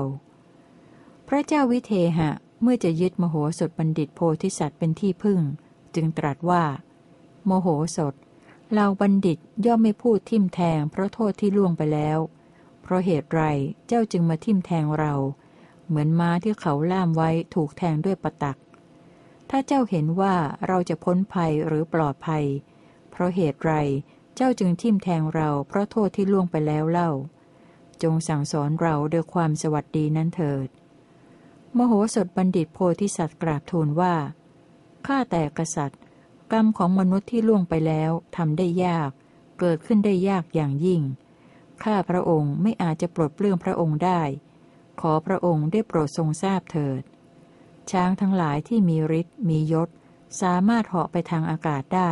[1.27, 2.29] พระเจ้าวิเทหะ
[2.61, 5.39] เมื่อจะยึดมโหสถบัณฑิตโพธิสัตว์เป็นที่พึ่ง
[5.95, 6.63] จึงตรัสว่า
[7.45, 8.13] โมโหสถ
[8.75, 12.19] เราบัณฑิตย่อมไม่พูดทิมแทงเพราะโทษที่ล่วงไปแล้ว
[12.81, 13.41] เพราะเหตุไร
[13.87, 15.13] เจ้าจึงมาทิมแทงเรา
[15.87, 18.57] เหมือนม้าที่เขาล่ามไว้ถูกแทงด้วยประตัก
[19.49, 20.35] ถ้าเจ้าเห็นว่า
[20.67, 22.45] เราจะพ้นภัยหรือปลอดภัย
[23.11, 23.73] เพราะเหตุไร
[24.35, 27.11] เจ้าจึงทิมแทงเราเพราะโทษที่ล่วงไปแล้วเล่า
[28.03, 30.67] จงสั่งสอนเราด้วยความสวัสดีนั้นเถิด
[31.77, 34.15] มโหสถบัณฑิตโพธิสัตว์กราบทูลว่า
[35.07, 35.99] ข้าแต่กษัตริย์
[36.51, 39.09] กรรมของมนุษย์ที่ล่วงไปแล้วทำได้ยาก
[39.59, 41.01] เกิดขึ้นได้ยากอย่างยิ่ง
[41.83, 44.21] ข้าพระองค์ไม่อาจจะปลดเปลื้องพระองค์ได้
[45.01, 47.01] ขอพระองค์ได้โปรดทรงทราบเถิด
[47.91, 49.89] ช้างทั้งหลายที่มีฤทธิ์มียศ
[50.41, 52.11] สามารถเหาะไปทางอากาศได้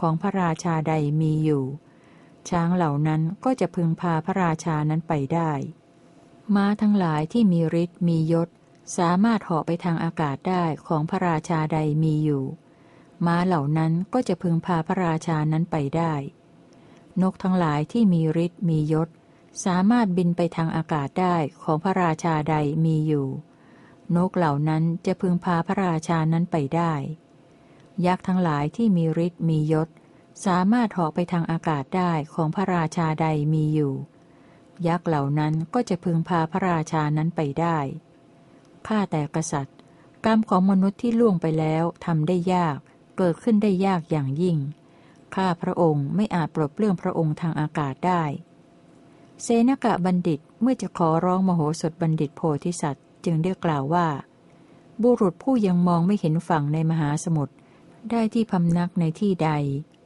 [0.00, 1.64] ของพระราชาใดมีอยู่
[2.50, 5.52] ช้างเหล่านั้นก็จะพึงพาพระราชานั้นไปได้
[6.54, 8.48] ม้าทั้งหลายที่มีฤทธิ์มียศ
[8.98, 12.44] สามารถเหาะไปทางอากาศได้ของพระราชาใดมีอยู่
[13.26, 16.14] ม้าเหล่านั้นก็จะพึงพาพระราชานั้นไปได้
[17.22, 19.08] นกทั้งหลายที่มีฤทธิ์มียศ
[19.64, 23.28] สามารถบินไปทางอากาศได้ของพระราชาใดมีอยู่
[24.16, 26.92] นกเหล่านั้นจะพึงพาพระราชานั้นไปได้
[28.06, 29.88] ยักษ์ทั้งหลายที่มีฤทธิ์มียศ
[30.46, 33.94] สามารถเหาะไปทางอากาศได้ของพระราชาใดมีอยู่
[34.86, 37.78] ยักษ์เหล่านั้นก็จะพึงพาพระราชานั้นไปได้
[38.86, 39.76] ข้าแต่กษัตริย์
[40.24, 42.78] กรรมของมนุษย์ที่ล่วงไปแล้วทำได้ยาก
[43.16, 44.58] เกิดขึ้นได้ยากอย่างยิ่ง
[45.34, 48.22] ข้าพระองค์ไม่อาจปลดเปลื้องพระองค์ทางอากาศได้
[49.42, 54.06] เซนกะบัณฑิตเมื่อจะขอร้องมโหสถบัณฑิตโพธิสัตว์ จึงได้กล่าวว่า
[55.02, 57.54] บุรุษผู้ยังมองไม่เห็นฝั่งในมหาสมุทร
[58.10, 59.50] ได้ที่พำนักในที่ใด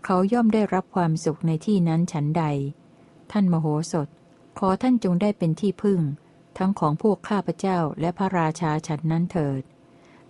[0.05, 2.45] เขาย่อมได้รับความสุขในที่นั้นฉันใด
[3.33, 4.09] ท่านมโหสถ
[4.59, 6.01] ขอท่านจงได้เป็นที่พึ่ง
[6.59, 9.63] ทั้งของพวกข้าพเจ้าและพระราชาฉันนั้นเถิด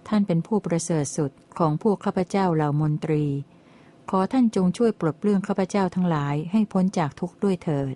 [0.08, 3.24] ท่านเป็นผู้ประเสริฐสุดของพวกข้าพเจ้าเหล่ามนตรี
[4.10, 7.94] ขอท่านจงช่วยปลดเปลื้องข้าพเจ้าทั้งหลายให้พ้นจากทุกข์ด้วยเถิด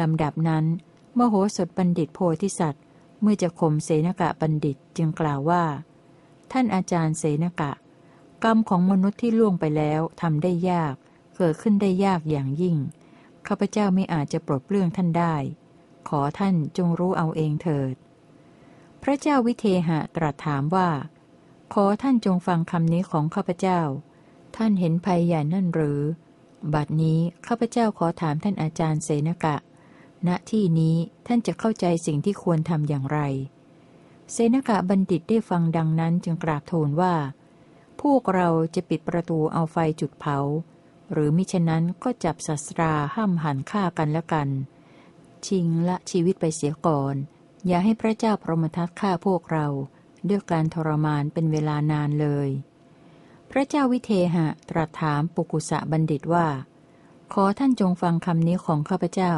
[0.00, 0.64] ลำดับนั้น
[1.18, 2.82] มโหสถบัณฑิตโพธิสัตว์
[3.20, 5.64] เมื่อจะข่มเสนกะบัณฑิตจึงกล่าวว่า
[6.52, 7.72] ท่านอาจารย์เสนกะ
[8.44, 10.94] กรรมของมนุษย์ที่ล่วงไปแล้วทำได้ยาก
[11.36, 12.76] เกิดขึ้นได้ยากอย่างยิ่ง
[13.46, 15.34] ข้าพเจ้าไม่อาจจะปลดเปลื้องท่านได้
[16.08, 17.94] ขอท่านจงรู้เอาเองเถิด
[19.02, 20.88] พระเจ้าวิเทหะตรัสถามว่า
[21.72, 23.80] ขอท่านจงฟังคำนี้ของข้าพเจ้า
[24.56, 26.00] ท่านเห็นภัยใหญ่นั่นหรือ
[26.74, 29.56] บัดนี้ข้าพเจ้าขอถามท่านอาจารย์เสนกะ
[30.28, 33.18] ณที่นี้ท่านจะเข้าใจสิ่งที่ควรทำอย่างไร
[34.32, 37.14] เสนกะบัณฑิตได้ฟังดังนั้นจึงกราบทูลว่า
[38.00, 40.38] พวกเราจะปิดประตูเอาไฟจุดเผา
[41.12, 44.48] หรือมิฉะนั้นก็จับศัตราห้ามหันฆ่ากันและกัน
[45.46, 47.16] ชิงละชีวิตไปเสียก่อน
[47.66, 49.66] อย่าให้พระเจ้าพรหมทัตฆ่าพวกเรา
[50.28, 52.48] ด้วยการทรมานเป็นเวลานานเลย
[53.50, 56.46] พระเจ้าวิเทหะตรัสถามปุกุสะบัณฑิตว่า
[57.32, 59.34] ขอท่านจงฟังคำนี้ของข้าพเจ้า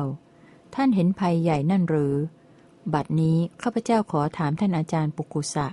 [0.75, 2.15] ท่านเห็นภัยใหญ่นั่นหรือ
[2.95, 5.67] บัดนี้ข้าพเจ้าขอถามท่านอาจารย์ปุกุสะ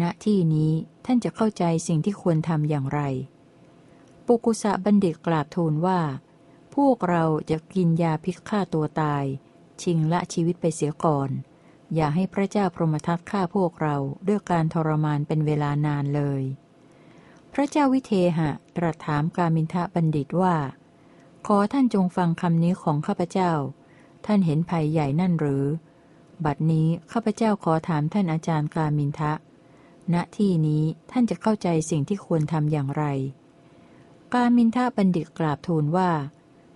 [0.00, 0.72] ณที่นี้
[1.06, 3.00] ท่านจะเข้าใจสิ่งที่ควรทำอย่างไร
[4.26, 6.00] ปุกุสะบัณฑิตกราบทูลว่า
[6.74, 9.24] พวกเราจะกินยาพิษฆ่าตัวตาย
[9.82, 11.30] ชิงละชีวิตไปเสียก่อน
[11.94, 13.96] อย่าให้พระเจ้าพรหมทัตฆ่าพวกเรา
[14.28, 16.42] ด้วยการทรมานเป็นเวลานานเลย
[17.52, 20.56] พระเจ้าวิเทหะตรัสถามกามินทะบัณฑิตว่า
[21.46, 23.52] ขอท่านจงฟังคำนี้ของข้าพเจ้า
[24.26, 25.64] ท่านเห็นภัยใหญ่นั่นหรือ
[26.44, 29.32] บัดนี้ข้าพเจ้าขอถามท่านอาจารย์กามินทะ
[30.14, 33.04] ณที่นี้ท่านจะเข้าใจสิ่งที่ควรทำอย่างไร
[34.34, 36.10] กามินทะบัณฑิตกราบทูลว่า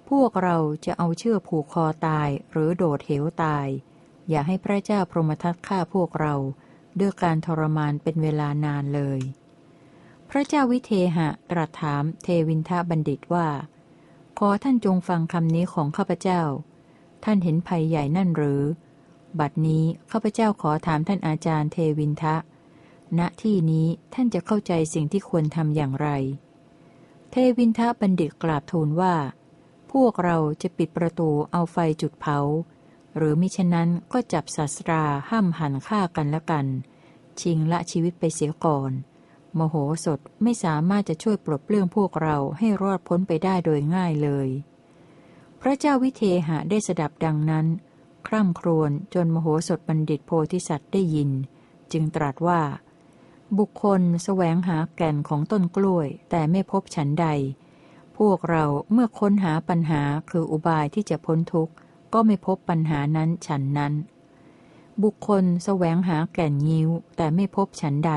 [0.09, 3.67] พวกเราจะเอาเชือกผูกคอตายหรือโดดเหวตาย
[4.33, 6.35] อย่าให้พระเจ้าพรหมทัตฆ่าพวกเรา
[7.01, 9.21] ด้วยการทรมานเป็นเวลานานเลย
[10.31, 13.49] พระเจ้าวิเทหะตรัสถามเทวินทะบัณฑิตว่า
[14.39, 16.43] ขอท่านจงฟังคำนี้ของข้าพเจ้า
[17.25, 18.63] ท่านเห็นภัยใหญ่นั่นหรือ
[19.41, 22.37] บัดนี้ข้าพเจ้าขอถามท่านอาจารย์เทวินทะ
[23.19, 26.09] ณที่นี้ท่านจะเข้าใจสิ่งที่ควรทำอย่างไร
[27.31, 29.15] เทวินทะบัณฑิตกราบทูลว่า
[29.93, 32.39] พวกเราจะปิดประตูเอาไฟจุดเผา
[33.17, 36.67] หรือมิฉะนั้นก็จับศัตราห้ามหันฆ่ากันและกัน
[37.41, 38.93] ชิงละชีวิตไปเสียก่อน
[39.59, 44.49] มโหสถไม่สามารถจะช่วยปลดเปลื้องพวกเราให้รอดพ้นไปได้โดยง่ายเลย
[45.61, 47.67] พระเจ้าวิเทหะได้สดับดังนั้น
[48.27, 51.31] คร่ำครวญจนมโหสถบัณฑิตโพธิสัตว์ได้ยิน
[51.93, 52.61] จึงตรัสว่า
[53.59, 57.27] บุคคลแสวงหาแก่นของต้นกล้วย แต่ไม่พบฉันใด
[58.19, 61.75] พวกเราเมื่อค้นหาปัญหาคืออุบายที่จะพ้นทุกข์
[62.13, 63.93] ก็ไม่พบปัญหานั้นฉันนั้น
[65.03, 68.13] บุคคลแสวงหาแก่นยิ้ว แต่ไม่พบฉันใด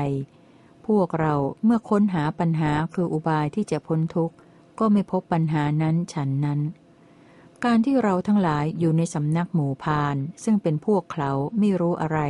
[0.86, 4.34] พวกเราเมื่อค้นหาปัญหาคืออุบายที่จะพ้นทุกข์
[4.78, 6.60] ก็ไม่พบปัญหานั้นฉันนั้น
[7.64, 12.20] การที่เราทั้งหลายอยู่ในสำนักหมู่พาน ซึ่งเป็นพวกเขาไม่รู้อะไร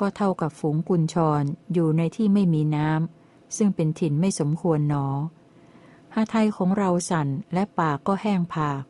[0.00, 5.06] ก็เท่ากับฝูงกุญชรอยู่ในที่ไม่มีน้ำซึ่งเป็นถิ่นไม่สมควรหนอ
[6.14, 8.82] หาไทยของเราสั่นและปากก็แห้งผาก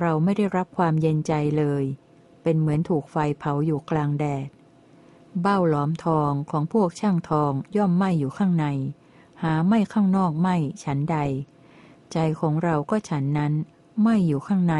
[0.00, 1.84] เราไม่ได้รับความเย็นใจเลย
[2.42, 4.48] เป็นเหมือนถูกไฟเผาอยู่กลางแดด
[5.42, 8.66] เบ้าหลอมทองของพวกช่างทองย่อมไหมอยู่ข้างใน
[9.42, 10.48] หาไม่ข้างนอกไหม
[10.84, 11.18] ฉันใด
[12.12, 13.52] ใจของเราก็ฉันนั้น
[14.00, 14.76] ไหมอยู่ข้างใน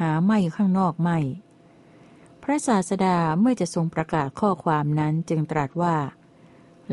[0.00, 1.10] หาไหมข้างนอกไหม
[2.42, 5.96] พระศาสดาเมื่อจะทรงประกาศข้อความนั้นจึงตรัสว่า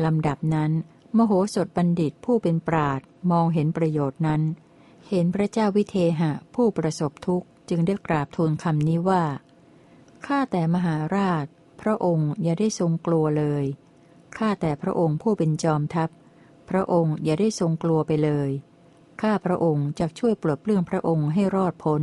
[0.04, 0.70] ลำดับนั้น
[1.16, 4.42] มโหสถบัณฑิตผู้เป็นปราดมองเห็นประโยชน์นั้น
[5.08, 9.24] เห็นพระเจ้าวิเทหะผู้ประสบทุกข์ จึงได้กราบทูลคำนี้ว่า
[10.26, 11.46] ข้าแต่มหาราช
[11.80, 13.64] พระองค์อย่าได้ทรงกลัวเลย
[14.36, 16.10] ข้าแต่พระองค์ผู้เป็นจอมทัพ
[16.70, 18.50] พระองค์อย่าได้ทรงกลัวไปเลย
[19.22, 22.02] ข้าพระองค์จะช่วยปลดเปลื้องพระองค์ให้รอดพ้น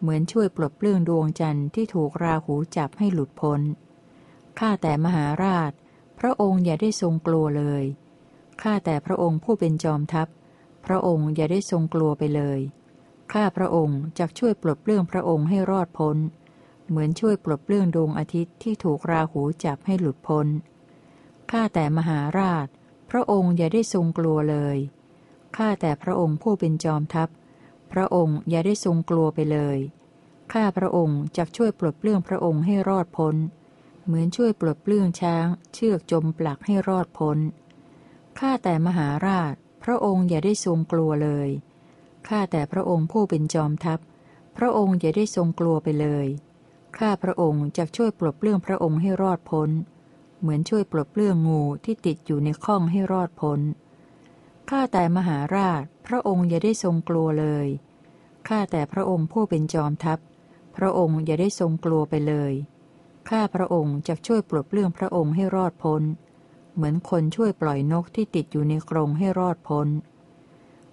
[0.00, 3.60] เหมือนช่วยปลดเปลื้องดวงจันทร์ที่ถูกราหูจับให้หลุดพ้น
[4.58, 5.72] ข้าแต่มหาราช
[6.18, 7.84] พระองค์อย่าได้ทรงกลัวเลย
[8.62, 10.30] ข้าแต่พระองค์ผู้เป็นจอมทัพพ
[10.86, 12.60] พระองค์อย่าได้ทรงกลัวไปเลย
[13.32, 16.16] ข้าพระองค์จะช่วยปลดเปลื้องพระองค์ให้รอดพ้น
[16.88, 20.46] เหมือนช่วยปลดเปลื้องดวงอาทิตย์ที่ถูกราหูจับให้หลุดพ้น
[21.50, 22.66] ข้าแต่มหาราช
[23.10, 24.76] พระองค์อย่าได้ทรงกลัวเลย
[25.56, 27.28] ข้าแต่พระองค์ผู้เป็นจอมทัพ
[27.92, 29.78] พระองค์อย่าได้ทรงกลัวไปเลย
[30.52, 33.36] ข้าพระองค์จะช่วยปลดเปลื้องพระองค์ให้รอดพ้น
[34.04, 37.38] เหมือนช่วยปลดเปลื้องช้าง เชือกจมปลักให้รอดพ้น
[38.38, 41.48] ข้าแต่มหาราช พระองค์อย่าได้ทรงกลัวเลย
[42.28, 44.00] ข้าแต่พระองค์ผู้เป็นจอมทัพ
[44.56, 46.26] พระองค์อย่าได้ทรงกลัวไปเลย
[46.98, 49.70] ข้าพระองค์จะช่วยปลดเปลื้องพระองค์ให้รอดพ้น
[50.40, 53.60] เหมือนช่วยปลดเปลื้องงูที่ติดอยู่ในข้องให้รอดพ้น
[54.70, 57.66] ข้าแต่มหาราช พระองค์อย่าได้ทรงกลัวเลย
[58.48, 60.18] ข้าแต่พระองค์ผู้เป็นจอมทัพ
[60.76, 62.52] พระองค์อย่าได้ทรงกลัวไปเลย
[63.28, 66.02] ข้าพระองค์จะช่วยปลดเปลื้องพระองค์ให้รอดพ้น
[66.74, 69.88] เหมือนคนช่วยปล่อยนกที่ติดอยู่ในกรงให้รอดพ้น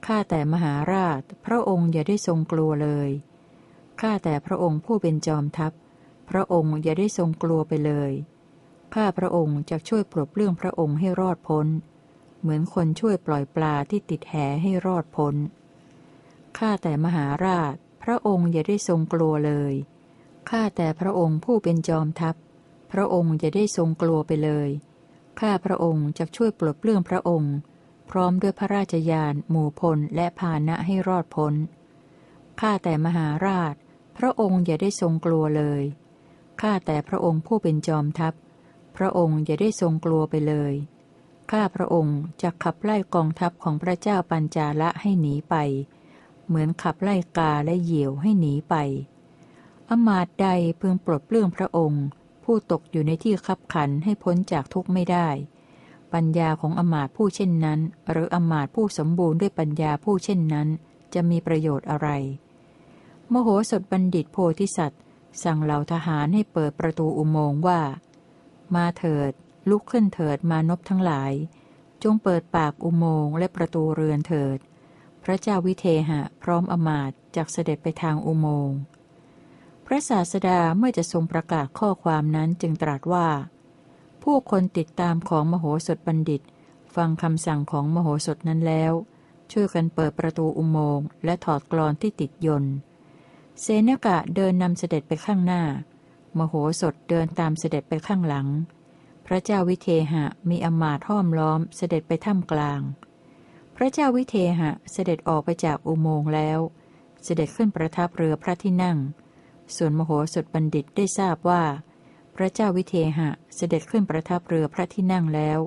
[0.06, 3.10] ข้าแต่มหาราช พระองค์อย่าได้ทรงกลัวเลย
[4.02, 5.74] ข้าแต่พระองค์ผู้เป็นจอมทัพ
[6.30, 8.12] พระองค์อย่าได้ทรงกลัวไปเลย
[8.96, 11.68] ข้าพระองค์จะช่วยปลดเปลื้องพระองค์ให้รอดพ้น
[12.42, 15.36] เหมือนคนช่วยปล่อยปลาที่ติดแหให้รอดพ้น
[16.58, 19.74] ข้าแต่มหาราช พระองค์อย่าได้ทรงกลัวเลย
[20.50, 22.36] ข้าแต่พระองค์ผู้เป็นจอมทัพ
[22.92, 24.70] พระองค์อย่าได้ทรงกลัวไปเลย
[25.40, 27.54] ข้าพระองค์จะช่วยปลดเปลื้องพระองค์
[28.10, 31.54] พร้อมด้วยพระราชยาน หมู่พล และพานะให้รอดพ้น
[32.62, 33.76] ข้าแต่มหาราช
[34.17, 35.84] พระองค์อย่าได้ทรงกลัวเลย
[36.62, 38.34] ข้าแต่พระองค์ผู้เป็นจอมทัพ
[38.98, 40.74] พระองค์อย่าได้ทรงกลัวไปเลย
[41.52, 45.56] ข้าพระองค์จะขับไล่กองทัพของพระเจ้าปัญจาละให้หนีไป
[46.48, 48.76] เหมือนขับไล่กาและเหยี่ยวให้หนีไป
[49.89, 50.48] อมาตใด
[50.80, 52.06] พึงปลดเปลื้องพระองค์
[52.43, 55.28] ผู้ตกอยู่ในที่คับขันให้พ้นจากทุกข์ไม่ได้
[56.13, 57.80] ปัญญาของอมาตผู้เช่นนั้น
[58.12, 60.67] หรืออมาตผู้สมบูรณ์ด้วยปัญญาผู้เช่นนั้น
[61.13, 62.08] จะมีประโยชน์อะไร
[63.32, 65.02] มโหสถบัณฑิตโพธิสัตว์
[65.43, 67.82] สั่งเหล่าทหารให้เปิดประตูอุโมงค์ว่า
[68.76, 69.32] มาเถิด
[69.69, 71.32] ลุกขึ้นเถิดมานพทั้งหลาย
[72.04, 74.58] จงเปิดปากอุโมงค์และประตูเรือนเถิด
[75.24, 78.78] พระเจ้าวิเทหะ พร้อมอมาตจากเสด็จไปทางอุโมงค์
[79.86, 83.28] พระศาสดาเมื่อจะทรงประกาศข้อความนั้นจึงตรัสว่า
[84.23, 86.41] ผู้คนติดตามของมโหสถบัณฑิต
[86.95, 88.93] ฟังคำสั่งของมโหสถนั้นแล้ว
[89.51, 92.73] ช่วยกันเปิดประตูอุโมงค์และถอดกรอนที่ติดยนต์
[93.62, 95.63] เสนกะเดินนำเสด็จไปข้างหน้า
[96.38, 98.47] มโหสถเดินตามเสด็จไปข้างหลัง
[99.25, 102.82] พระเจ้าวิเทหะมีอมาตย์ห้อมล้อมเสด็จไปท่ามกลาง
[103.75, 106.60] พระเจ้าวิเทหะเสด็จออกไปจากอุโมงค์แล้ว
[107.23, 108.97] เสด็จขึ้นประทับเรือพระที่นั่ง
[109.75, 111.63] ส่วนมโหสถบัณฑิตได้ทราบว่า
[112.41, 115.60] ระเจ้าวิเทหะเสด็จขึ้นประทับเรือพระที่นั่งแล้ว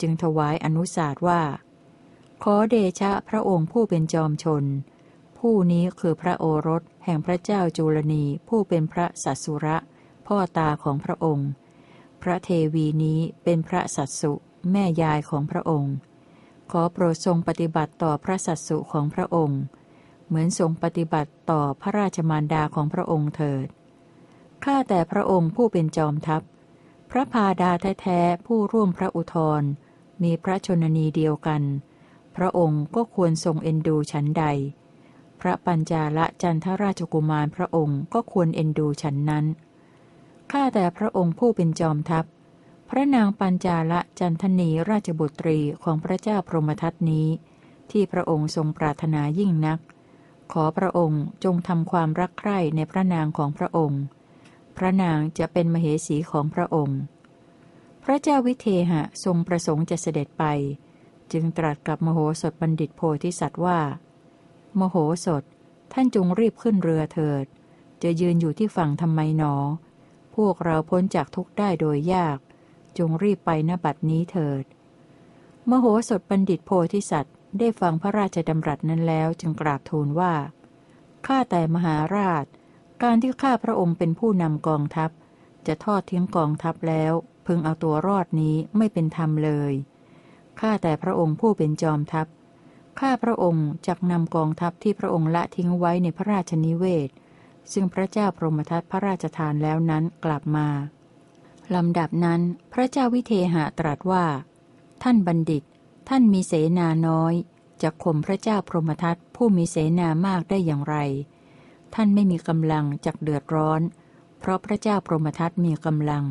[0.00, 1.42] จึงถวายอนุสาสว่า
[2.42, 4.64] ขอเดชะพระองค์ผู้เป็นจอมชน
[5.38, 9.76] ผู้นี้คือพระโอรสแห่งพระเจ้าจุลนีผู้เป็นพระสัสุระ
[10.26, 11.48] พ่อตาของพระองค์
[12.22, 14.32] พระเทวีนี้เป็นพระสัสุ
[14.70, 15.94] แม่ยายของพระองค์
[16.70, 19.60] ขอโปรดทรงปฏิบัติต่อพระสัสสุของพระองค์
[20.26, 23.66] เหมือนทรงปฏิบัติต่อพระราชมารดาของพระองค์เถิด
[24.64, 26.42] ข้าแต่พระองค์ผู้เป็นจอมทัพ
[27.10, 27.70] พระพาดา
[28.00, 29.62] แท้ๆผู้ร่วมพระอุทธร
[30.22, 31.62] มีพระชนนีเดียวกัน
[32.36, 34.44] พระองค์ก็ควรทรงเอ็นดูฉันใด
[35.40, 39.46] พระปัญจาละจันทราชกุมารพระองค์ก็ควรเอ็นดูฉันนั้น
[40.52, 42.24] ข้าแต่พระองค์ผู้เป็นจอมทัพ
[42.88, 47.26] พระนางปัญจาละจันทนีราชบุตรีของพระเจ้าพรหมทัตนี้
[47.90, 49.78] ที่พระองค์ทรงปรารถนายิ่งนัก
[50.52, 54.02] ขอพระองค์จงทำความรักใคร่ในพระนางของพระองค์
[54.82, 57.00] พระนางจะเป็นมเหสีของพระองค์
[58.04, 60.44] พระเจ้าวิเทหะทรงประสงค์จะเสด็จไป
[61.32, 63.80] จึงตรัสกับมโหสถบัณฑิตโพธิสัตว์ว่า
[64.80, 65.42] มโหสถ
[65.92, 67.44] ท่านจงรีบขึ้นเรือเถิด
[68.02, 69.54] จะยืนอยู่ที่ฝั่งทำไมหนอ
[70.36, 72.38] พวกเราพ้นจากทุกข์ได้โดยยาก
[72.98, 74.64] จงรีบไปณบัดนี้เถิด
[75.70, 80.34] มโหสถบัณฑิตโพธิสัตว์ได้ฟังพระราชดำรัสนั้นแล้วจึงกราบทูลว่า
[81.26, 82.44] ข้าแต่มหาราช
[83.02, 85.10] การที่ข้าพระองค์เป็นผู้นำกองทัพ
[85.66, 87.12] จะทอดทิ้งกองทัพแล้ว
[87.46, 89.72] พึงเอาตัวรอดนี้ไม่เป็นธรรมเลย
[90.60, 92.26] ข้าแต่พระองค์ผู้เป็นจอมทัพ
[93.00, 97.08] ข้าพระองค์จักนำกองทัพที่พระองค์ละทิ้งไว้ในพระราชนิเวศ
[97.72, 100.68] ซึ่งพระเจ้าพรหมทัตพระราชทานแล้วนั้นกลับมา
[101.74, 102.40] ลำดับนั้น
[102.72, 104.24] พระเจ้าวิเทหะตรัสว่า
[105.02, 105.62] ท่านบัณฑิต
[106.08, 107.34] ท่านมีเสนาน้อย
[107.82, 110.96] จะข่มพระเจ้าพรหมทัตผู้มีเสนามากได้อย่างไร
[111.94, 113.80] ท่านไม่มีกำลังจักเดือดร้อน
[114.38, 116.24] เพราะพระเจ้าพรหมทัตมีกำลัง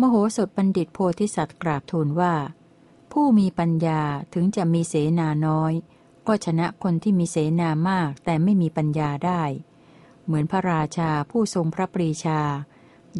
[0.00, 2.34] มโหสถบัณฑิตโพธิสัตว์กราบทูลว่า
[3.12, 4.02] ผู้มีปัญญา
[4.34, 5.72] ถึงจะมีเสนาน้อย
[6.26, 9.42] ก็ชนะคนที่มีเสนามากแต่ไม่มีปัญญาได้
[10.24, 12.40] เหมือนพระราชาผู้ทรงพระปรีชา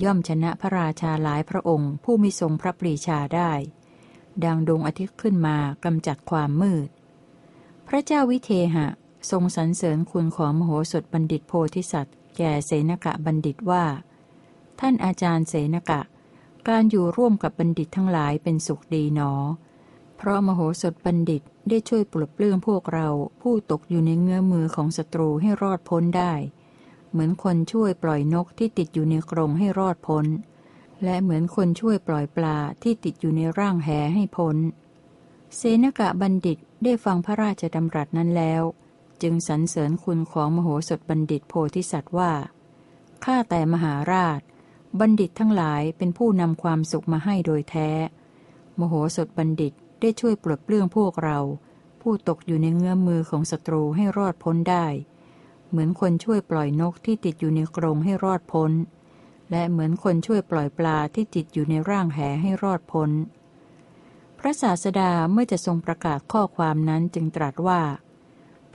[0.02, 3.52] ย่อมชนะพระราชาหลายพระองค์ ผู้มีทรงพระปรีชาได้
[4.44, 6.88] ดังดวงอาทิตย์ขึ้นมากำจัดความมืด
[7.88, 8.86] พระเจ้าวิเทหะ
[9.30, 13.84] ทรงสรรเสริญคุณของมโหสถบัณฑิตโพธิสัตว์ แก่เสนกะบัณฑิตว่า
[14.80, 16.00] ท่านอาจารย์เสนกะ
[16.68, 19.32] การอยู่ร่วมกับบัณฑิตทั้งหลายเป็นสุขดีหนอ
[20.16, 23.08] เพราะมโหสถบัณฑิตได้ช่วยปลดเปลื้องพวกเรา
[23.42, 26.32] ผู้ตกอยู่ในเงื้อมือของศัตรูให้รอดพ้นได้
[27.10, 30.26] เหมือนคนช่วยปล่อยนกที่ติดอยู่ในกรงให้รอดพ้น
[31.04, 34.56] และเหมือนคนช่วยปล่อยปลาที่ติดอยู่ในร่างแหให้พ้น
[35.56, 38.62] เสนกะบัณฑิตได้ฟังพระราชดำรัสนั้นแล้ว
[39.22, 42.32] จึงสรรเสริญคุณของมโหสถบัณฑิตโพธิสัตว์ว่า
[43.24, 44.40] ข้าแต่มหาราช
[45.00, 47.90] บัณฑิตทั้งหลายเป็นผู้นำความสุขมาให้โดยแท้
[48.78, 51.38] มโหสถบัณฑิตได้ช่วยปลดเปลื้องพวกเรา
[52.00, 54.86] ผู้ตกอยู่ในเงื้อมมือของศัตรูให้รอดพ้นได้
[55.70, 58.70] เหมือนคนช่วยปล่อยนกที่ติดอยู่ในกรงให้รอดพ้น
[59.50, 63.10] และเหมือนคนช่วยปล่อยปลาที่ติดอยู่ในร่างแหให้รอดพ้น
[64.38, 67.80] พระศาสดาเมื่อจะทรงประกาศข้อความนั้นจึงตรัสว่า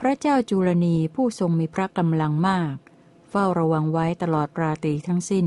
[0.00, 2.74] พระเจ้าจุลนีผู้ทรงมีพระกำลังมาก
[3.30, 5.46] เฝ้าระวังไว้ตลอดราตรีทั้งสิ้น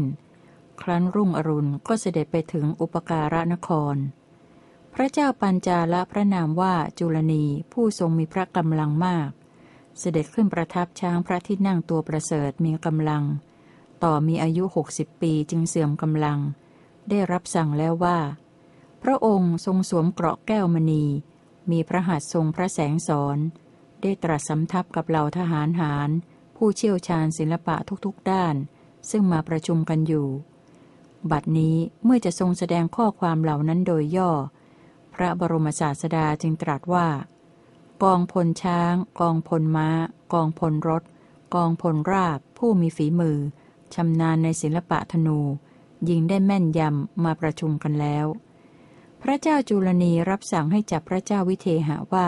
[0.82, 3.96] ครั้นรุ่งอรุณก็เสด็จไปถึงอุปการะนคร
[4.94, 9.30] พระเจ้าปัญจาละพระนามว่าจุลนีผู้ทรงมีพระกำลังมาก
[10.00, 13.24] เสด็จขึ้นประทับช้างพระที่นั่งตัวประเสริฐมีกำลัง
[14.04, 16.40] ต่อมีอายุหกสิบปีจึงเสื่อมกำลัง
[17.10, 18.20] ได้รับสั่งแล้วว่า
[19.04, 21.04] พระองค์ทรงสวมเกราะแก้วมณี
[21.72, 23.38] มีพระหัตถ์ทรงพระแสงสอน
[24.04, 26.10] ได้ตรัสสำทับกับเหล่าทหารหาร
[26.56, 28.56] ผู้เชี่ยวชาญศิลปะทุกๆด้าน
[29.10, 30.28] ซึ่งมาประชุมกันอยู่
[31.32, 34.32] บัดนี้เมื่อจะทรงแสดงข้อความเหล่านั้นโดยย่อ
[35.14, 37.08] พระบรมศาสดาจึงตรัสว่า
[38.04, 39.90] กองพลช้าง กองพลม้า
[40.34, 41.04] กองพลรถ
[41.56, 43.38] กองพลราบ ผู้มีฝีมือ
[43.94, 45.40] ชำนาญในศิลปะธนู
[46.10, 48.26] ยิงได้แม่นยำมาประชุมกันแล้ว
[49.22, 52.28] พระเจ้าจุลนีรับสั่งให้จับพระเจ้าวิเทหะว่า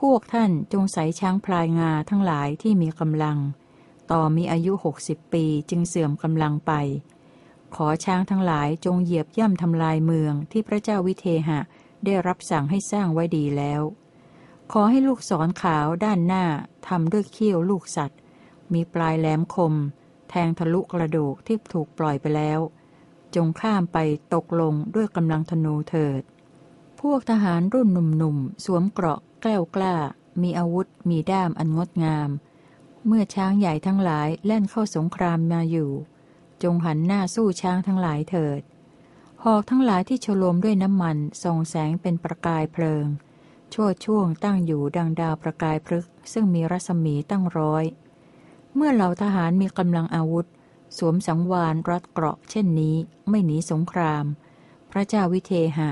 [0.00, 3.38] พวกท่านจงใส่ช้างพลายงาทั้งหลายที่มีกำลัง
[4.12, 6.72] ต่อมีอายุหกสิบปีจึงเสื่อมกำลังไป
[7.74, 11.60] ขอช้างทั้งหลายจงเหยียบย่ำทำลายเมืองที่พระเจ้าวิเทหะ
[12.04, 13.82] ได้รับสั่งให้สร้างไว้ดีแล้ว
[14.72, 16.44] ขอให้ลูกศรขาวด้านหน้า
[16.88, 18.20] ทำด้วยเขี้ยวลูกสัตว์
[18.72, 19.74] มีปลายแหลมคม
[20.30, 22.60] แทงทะลุกระดูกที่ถูกปล่อยไปแล้ว
[23.34, 23.98] จงข้ามไป
[24.34, 26.22] ตกลงด้วยกำลังธนูเถิด
[27.00, 29.94] พวกทหารรุ่นหนุ่มๆสวมเกราะ แกล้วกล้า
[30.42, 32.30] มีอาวุธ มีด้ามอันงดงาม
[33.06, 35.90] เมื่อช้างใหญ่ทั้งหลายแล่นเข้าสงครามมาอยู่
[36.62, 38.60] จงหันหน้าสู้ช้างทั้งหลายเถิด
[39.44, 43.06] หอกทั้งหลายที่โฉลมด้วยน้ำมันส่องแสงเป็นประกายเพลิง
[43.72, 47.84] ชั่วช่วงตั้งอยู่ดังดาวประกายพฤกซึ่งมีรัศมีตั้งร้อย
[48.74, 50.46] เมื่อเหล่าทหารมีกำลังอาวุธ
[50.98, 52.96] สวมสังวานรัดเกราะ เช่นนี้
[53.28, 54.24] ไม่หนีสงคราม
[54.90, 55.90] พระเจ้าวิเทหะ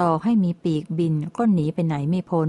[0.00, 2.48] ต่อให้มีปีกบินก็หนีไปไหนไม่พ้น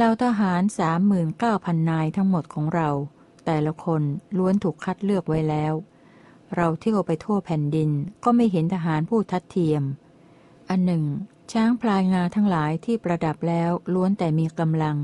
[0.00, 2.90] เหล่าทหารสามหมื่นเก้าพันนายทั้งหมดของเรา
[3.46, 4.02] แต่ละคน
[4.36, 5.74] ล้วนถูกคัดเลือกไว้แล้ว
[6.56, 7.90] เราเที่ยวไปทั่วแผ่นดิน
[8.24, 9.82] ก็ไม่เห็นทหารผู้ทัดเทียม
[10.68, 11.04] อันหนึ่ง
[11.52, 14.96] ช้างพลายงาทั้งหลายที่ประดับแล้วล้วนแต่มีกำลัง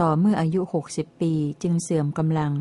[0.00, 2.52] ต่อเมื่ออายุหกสิบปีจึงเสื่อมกำลัง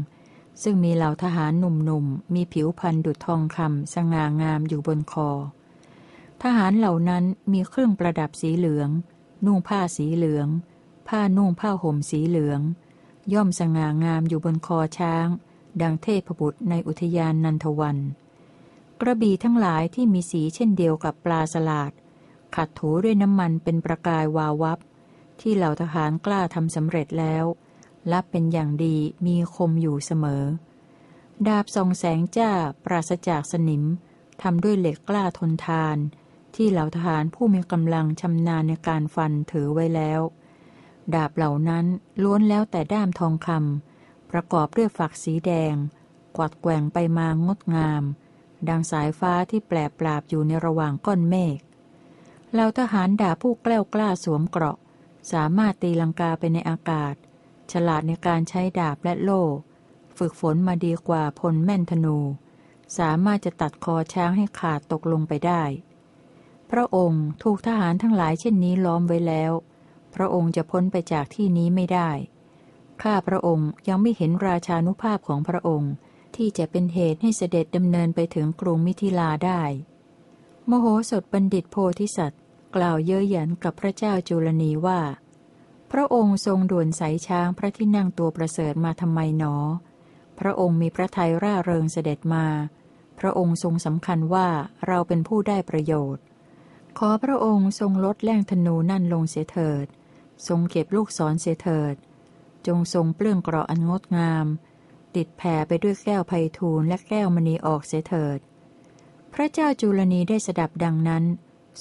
[0.63, 5.29] ซึ่งมีเหล่าทหารหนุ่มๆ มีผิวพรรณดุจทองคำสง่างามอยู่บนคอ
[6.43, 8.89] ทหารเหล่านั้นมีเครื่องประดับสีเหลือง
[9.45, 10.49] นุ่งผ้าสีเหลือง
[11.07, 12.61] ผ้านุ่งผ้าห่มสีเหลือง
[13.33, 15.27] ย่อมสง่างามอยู่บนคอช้าง
[15.81, 17.97] ดังเทพบุตรในอุทยานนันทวัน
[19.01, 21.91] กระบี่ทั้งหลายที่มีสีเช่นเดียวกับปลาสลาด
[22.55, 24.79] ขัดถูด้วยน้ำมันเป็นประกายวาววับ
[25.41, 27.45] ที่เหล่าทหารกล้าทำสำเร็จแล้ว
[28.11, 30.43] รับเป็นอย่างดีมีคมอยู่เสมอ
[31.47, 32.51] ดาบทรงแสงจ้า
[32.85, 33.83] ปราศจากสนิม
[34.41, 35.97] ทำด้วยเหล็กกล้าทนทาน
[36.55, 40.21] ที่เหล่าทหารผู้มีกำลังชำนาญในการฟันถือไว้แล้ว
[41.15, 41.85] ดาบเหล่านั้น
[42.23, 45.75] ล้วนแล้วแต่ด้ามทองคำประกอบด้วยฝักสีแดง
[46.37, 48.03] กวัดแกว่งไปมางดงาม
[48.69, 51.59] ดังสายฟ้าที่แปลปราบอยู่ในระหว่างก้อนเมฆ
[52.51, 54.77] เหล่าทหารด่าผู้แกล้วกล้าสวมเกราะ
[55.31, 57.15] สามารถตีลังกาไปในอากาศ
[57.71, 59.43] ฉลาดในการใช้ดาบและโล่
[60.17, 62.17] ฝึกฝนมาดีกว่าพลแม่นธนู
[62.97, 65.63] สามารถจะตัดคอช้างให้ขาดตกลงไปได้
[66.71, 69.51] พระองค์ถูกทหารทั้งหลายเช่นนี้ล้อมไว้แล้ว
[70.15, 72.09] พระองค์จะพ้นไปจากที่นี้ไม่ได้
[73.01, 75.93] ข้าพระองค์ยังไม่เห็นราชานุภาพของพระองค์
[76.35, 79.61] ที่จะเป็นเหตุให้เสด็จดำเนินไปถึงกรุงมิถิลาได้
[80.69, 82.41] มโหสถบัณฑิตโพธิสัตว์
[82.75, 85.01] กล่าวเย้ยหยันกับพระเจ้าจุลนีว่า
[85.91, 89.55] พระองค์ทรงด่วนใสช้างพระที่นั่งตัวประเสริฐมาทำไมหนอ
[90.39, 92.45] พระองค์มีพระทัยร่าเริงเสด็จมา
[93.19, 94.47] พระองค์ทรงสำคัญว่า
[94.87, 96.23] เราเป็นผู้ได้ประโยชน์
[97.01, 99.85] ขอพระองค์ทรงลดแล่งธนูนั่นลงเสียเถิด
[100.47, 101.95] ทรงเก็บลูกศรเสียเถิด
[102.67, 104.45] จงทรงเปลื้องเกราะอันงดงาม
[105.15, 108.39] ติดแผ่ไปด้วยแก้วไพทูลและแก้วมณีออกเสียเถิด
[109.33, 111.23] พระเจ้าจุลนีได้สดับดังนั้น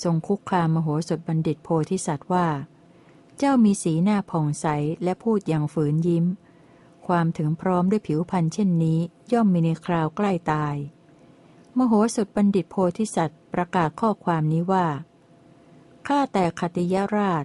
[0.02, 2.48] ทรงคุกคามมโหสถบัณฑิตโพธิสัตว์ว่า
[3.38, 4.66] เจ้ามีสีหน้าผ่องใส
[5.04, 6.24] และพูดอย่างฝืนยิ้ม
[7.06, 8.98] ความถึงพร้อมด้วยผิวพรรณเช่นนี้
[9.32, 10.76] ย่อมมีในคราวใกล้ตาย
[11.78, 14.86] มโหสถบัณฑิตโพธิสัตว์ประกาศข้อความนี้ว่า
[16.08, 17.44] ข้าแต่ขติยราช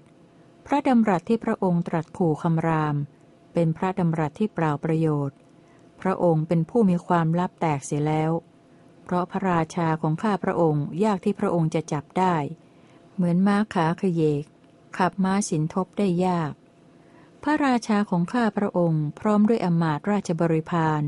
[0.66, 2.96] พระดำรัสที่พระองค์ตรัสขู่คำราม
[3.54, 5.38] เป็นพระดำรัสที่เปล่าประโยชน์
[6.02, 8.32] พระองค์เป็นผู้มีความลับแตกเสียแล้ว
[9.04, 12.36] เพราะพระราชาของข้าพระองค์ยากที่พระองค์จะจับได้
[13.16, 14.44] เหมือนม้าขาขยเยก
[14.98, 16.54] ขับม้าสินทบได้ยาก
[17.44, 21.02] พระราชาของข้าพระองค์ พร้อมด้วยอมาตราชบริพาร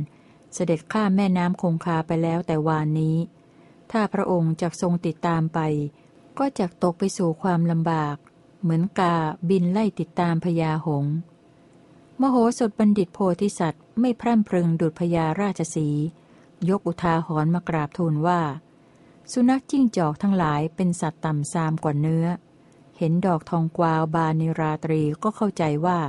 [0.53, 3.17] เสด็จข้ามแม่น้ำคงคาไปแล้วแต่วานนี้
[3.91, 5.59] ถ้าพระองค์จักทรงติดตามไป
[6.37, 8.15] ก็จักตกไปสู่ความลำบาก
[8.61, 9.15] เหมือนกา
[9.49, 11.05] บินไล่ติดตามพญาหง
[12.21, 15.89] มโหสถบัณฑิตโพธิสัตว์ไม่พร่ำพรึงดุจพญาราชสี
[16.69, 18.41] ยกอุทาหรณ์มากราบทูลว่า
[19.31, 22.25] สุนัขจิ้งจอกทั้งหลายเป็นสัตว์ต่ำซามกว่าเนื้อ
[22.97, 25.99] เห็นดอกทองกวาวบานในราตรีก็เข้าใจว่า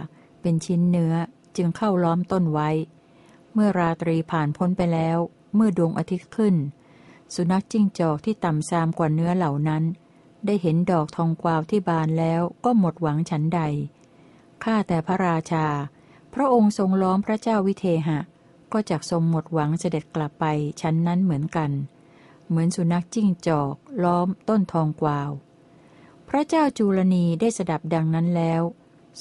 [0.41, 1.15] เป็นชิ้นเนื้อ
[1.57, 2.71] จึงเข้าล้อมต้นไว้
[3.55, 5.19] เมื่อราตรีผ่านพ้นไปแล้ว
[5.55, 6.55] เมื่อดวงอาทิตย์ขึ้น
[7.35, 9.83] สุนัขจิ้งจอกที่ต่ำซามกว่าเนื้อเหล่านั้น
[10.47, 13.61] ได้เห็นดอกทองกวาวที่บานแล้วก็หมดหวังฉันใด
[14.65, 15.67] ข้าแต่พระราชา
[16.35, 18.19] พระองค์ทรงล้อมพระเจ้าวิเทหะ
[18.73, 20.45] ก็จักทรงหมดหวังเสด็จกลับไป
[20.81, 21.71] ชั้นนั้นเหมือนกัน
[22.49, 23.75] เหมือนสุนัขจิ้งจอก
[24.05, 25.31] ล้อมต้นทองกวาว
[26.29, 28.63] พระเจ้าจุลนีได้สดับดังนั้นแล้ว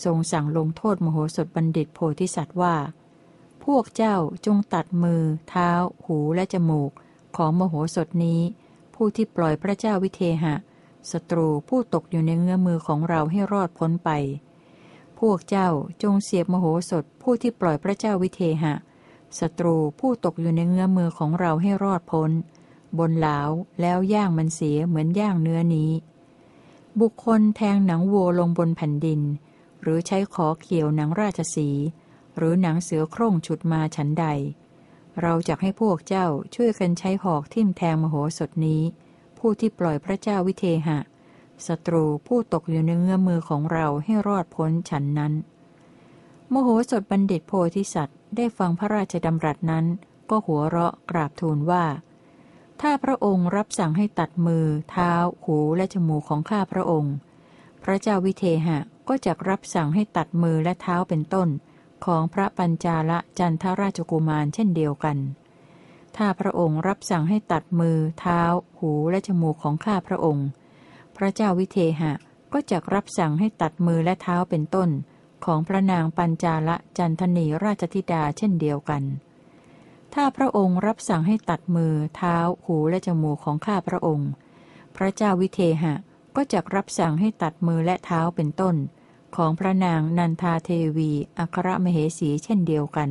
[0.04, 2.76] ทรงสั่งลงโทษมโหสถบัณฑิตโพธิสัตว์ว่า
[3.64, 5.70] พวกเจ้าจงตัดมือ เท้า
[6.06, 6.92] หูและจมูก
[7.36, 8.42] ของมโหสถนี้
[8.96, 10.56] ผู้ที่ปล่อยพระเจ้าวิเทหะ
[11.12, 14.10] ศัตรูผู้ตกอยู่ในเงื้อมือของเราให้รอดพ้นไป
[15.20, 15.70] พวกเจ้า
[16.04, 18.74] จงเสียบมโหสถผู้ที่ปล่อยพระเจ้าวิเทหะ
[19.40, 22.32] ศัตรูผู้ตกอยู่ในเงื้อมือของเราให้รอดพ้น
[23.00, 23.40] บนเหลา
[23.82, 25.92] แล้วย่างมันเสียเหมือนย่างเนื้อนี้
[27.00, 29.22] บุคคลแทงหนังวัวลงบนแผ่นดิน
[29.82, 31.70] หรือใช้ขอเขียวหนังราชสี
[32.38, 34.26] หรือหนังเสือโคร่งฉุดมาฉันใด
[35.22, 38.82] เราจะให้พวกเจ้าช่วยกันใช้หอกทิ่มแทงมโหสถนี้
[39.38, 41.00] ผู้ที่ปล่อยพระเจ้าวิเทหะ
[41.68, 45.34] ศัตรูผู้ตกอยู่ในเงื้อมือของเราให้รอดพ้นฉันนั้น
[46.52, 49.86] มโหสถบัณฑิตโพธิสัตว์ได้ฟังพระราชดำรัสนั้น
[50.30, 51.86] ก็หัวเราะกราบทูลว่า
[52.82, 55.12] ถ้าพระองค์รับสั่งให้ตัดมือ เท้า
[55.44, 57.16] หูและจมูกของข้าพระองค์
[57.84, 58.78] พระเจ้าวิเทหะ
[59.08, 61.48] ก็จะรับสั่งให้ตัดมือและเท้าเป็นต้น
[62.06, 65.18] ของพระปัญจาละจันทราชกุมารเช่นเดียวกัน
[66.18, 68.42] ถ้าพระองค์รับสั่งให้ตัดมือ เท้า
[68.80, 70.48] หูและจมูกของข้าพระองค์
[71.16, 72.14] พระเจ้าวิเทหะ
[72.54, 74.90] ก็จะรับสั่งให้ตัดมือและเท้าเป็นต้น
[75.46, 79.04] ของพระนางปัญจาละจันทนีราชธิดาเช่นเดียวกัน
[80.14, 84.30] ถ้าพระองค์รับสั่งให้ตัดมือ เท้า หูและจมูกของข้าพระองค์
[84.96, 85.94] พระเจ้าวิเทหะ
[86.36, 88.76] ก็จะรับสั่งให้ตัดมือและเท้าเป็นต้น
[89.36, 93.10] ของพระนางนันทาเทวีอัครมเหสีเช่นเดียวกัน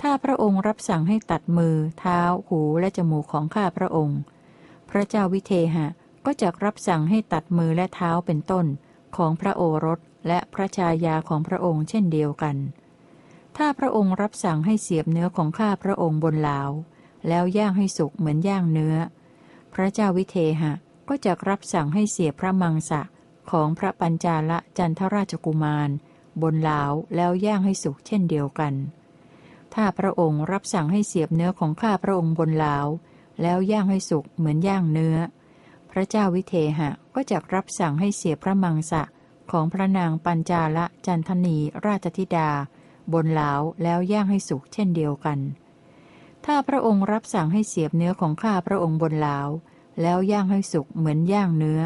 [0.00, 4.20] ถ้าพระองค์รับสั่งให้ตัดมือ เท้า หูและจมูกของข้าพระองค์
[4.90, 5.86] พระเจ้าวิเทหะ
[6.26, 8.66] ก็จะรับสั่งให้ตัดมือและเท้าเป็นต้น
[9.16, 9.98] ของพระโอรส
[10.28, 12.56] และพระชายาของพระองค์เช่นเดียวกัน
[13.56, 16.60] ถ้าพระองค์รับสั่งให้เสียบเนื้อของข้าพระองค์บนเหลา
[17.28, 18.96] แล้วย่างให้สุกเหมือนย่างเนื้อ
[19.74, 20.72] พระเจ้าวิเทหะ
[21.08, 23.02] ก็จะรับสั่งให้เสียบพระมังสะ
[23.50, 25.90] ของพระปัญจาละจันทราชกุมาร
[26.42, 26.82] บนเหลา
[27.14, 28.74] แล้วย่างให้สุกเช่นเดียวกัน
[29.74, 32.76] ถ้าพระองค์รับสั่งให้เสียบเนื้อของข้าพระองค์บนเหลา
[33.42, 35.16] แล้วย่างให้สุกเหมือนย่างเนื้อ
[35.90, 39.02] พระเจ้าวิเทหะก็จะรับสั่งให้เสียพระมังสะ
[39.50, 42.50] ของพระนางปัญจาละจันทนีราชธิดา
[43.12, 45.38] บนเหลาแล้วย่างให้สุกเช่นเดียวกัน
[46.44, 49.38] ถ้าพระองค์รับสั่งให้เสียบเนื้อของข้าพระองค์บนเหลา
[50.02, 51.80] แล้วย่างให้สุกเหมือนย่างเนื้อ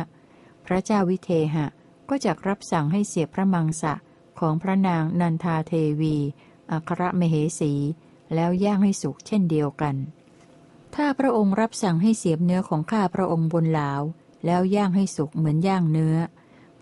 [0.73, 1.67] ระเจ้าวิเทหะ
[2.09, 3.95] ก็จะรับสั่งให้เสียพระมังสะ
[4.41, 6.17] ของพระนางนันทาเทวี
[6.73, 7.73] อัครมเหสี
[8.35, 9.97] แล้วย่างให้สุกเช่นเดียวกัน
[10.95, 13.93] ถ้าพระองค์รับสั่งให้เสียบเนื้อของข้าพระองค์บนเหลา
[14.47, 16.17] แล้วย่างให้สุกเหมือนย่างเนื้อ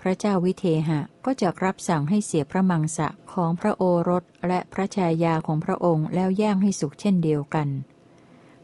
[0.00, 7.68] พระเจ้าวิเทหะก็จะรับสั่งให้เสียพระมังสะของพระโอรสและพระชายาของพระองค์แล้วย่างให้สุกเช่นเดียวกัน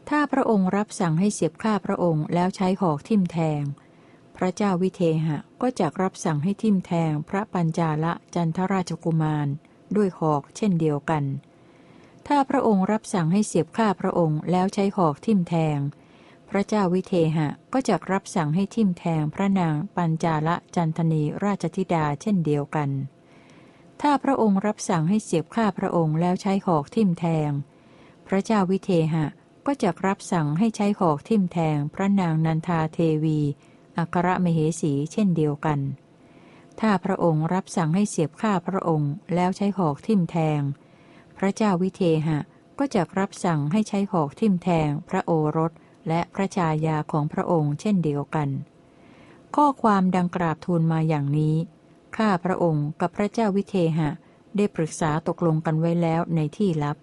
[0.09, 3.63] ถ้าพระองค์รับสั่งให้เสียบข้าพระองค์แล้วใช้หอกทิ่มแทง
[4.37, 9.47] พระเจ้าวิเทหะก็จะรับสั่งให้ทิมแทงพระปัญจาละจันทราชกุมาร
[9.95, 11.23] ด้วยหอกเช่นเดียวกัน
[12.27, 15.79] ถ้าพระองค์รับสั่งให้เสียบฆ่าพระองค์แล้วใช้หอกทิมแทง
[16.49, 22.89] พระเจ้าวิเทหะก็จะรับสั่งให้ทิมแทงพระนางปัญจาละจันทนีราชธิดาเช่นเดียวกัน
[24.01, 27.49] ถ้าพระองค์รับสั่งให้เสียบฆ่าพระองค์แล้วใช้หอกทิมแทง
[28.27, 29.25] พระเจ้าวิเทหะ
[29.65, 33.39] ก็จะรับสั่งให้ใช้หอกทิมแทงพระนางนันทาเทวี
[33.97, 35.79] อัครมเหสีเช่นเดียวกัน
[36.79, 40.61] ถ้าพระองค์รับสั่งให้เสียบฆ่าพระองค์แล้วใช้หอกทิ่มแทง
[41.37, 42.39] พระเจ้าวิเทหะ
[42.79, 45.71] ก็จะรับสั่งให้ใช้หอกทิ่มแทงพระโอรส
[46.07, 48.49] และพระชายาของพระองค์เช่นเดียวกัน
[49.55, 51.55] ข้อความดังกราบทูลมาอย่างนี้
[52.17, 54.09] ข้าพระองค์กับพระเจ้าวิเทหะ
[54.55, 56.97] ได้ปรึกษาตกลงกันไว้แล้วในที่ลับ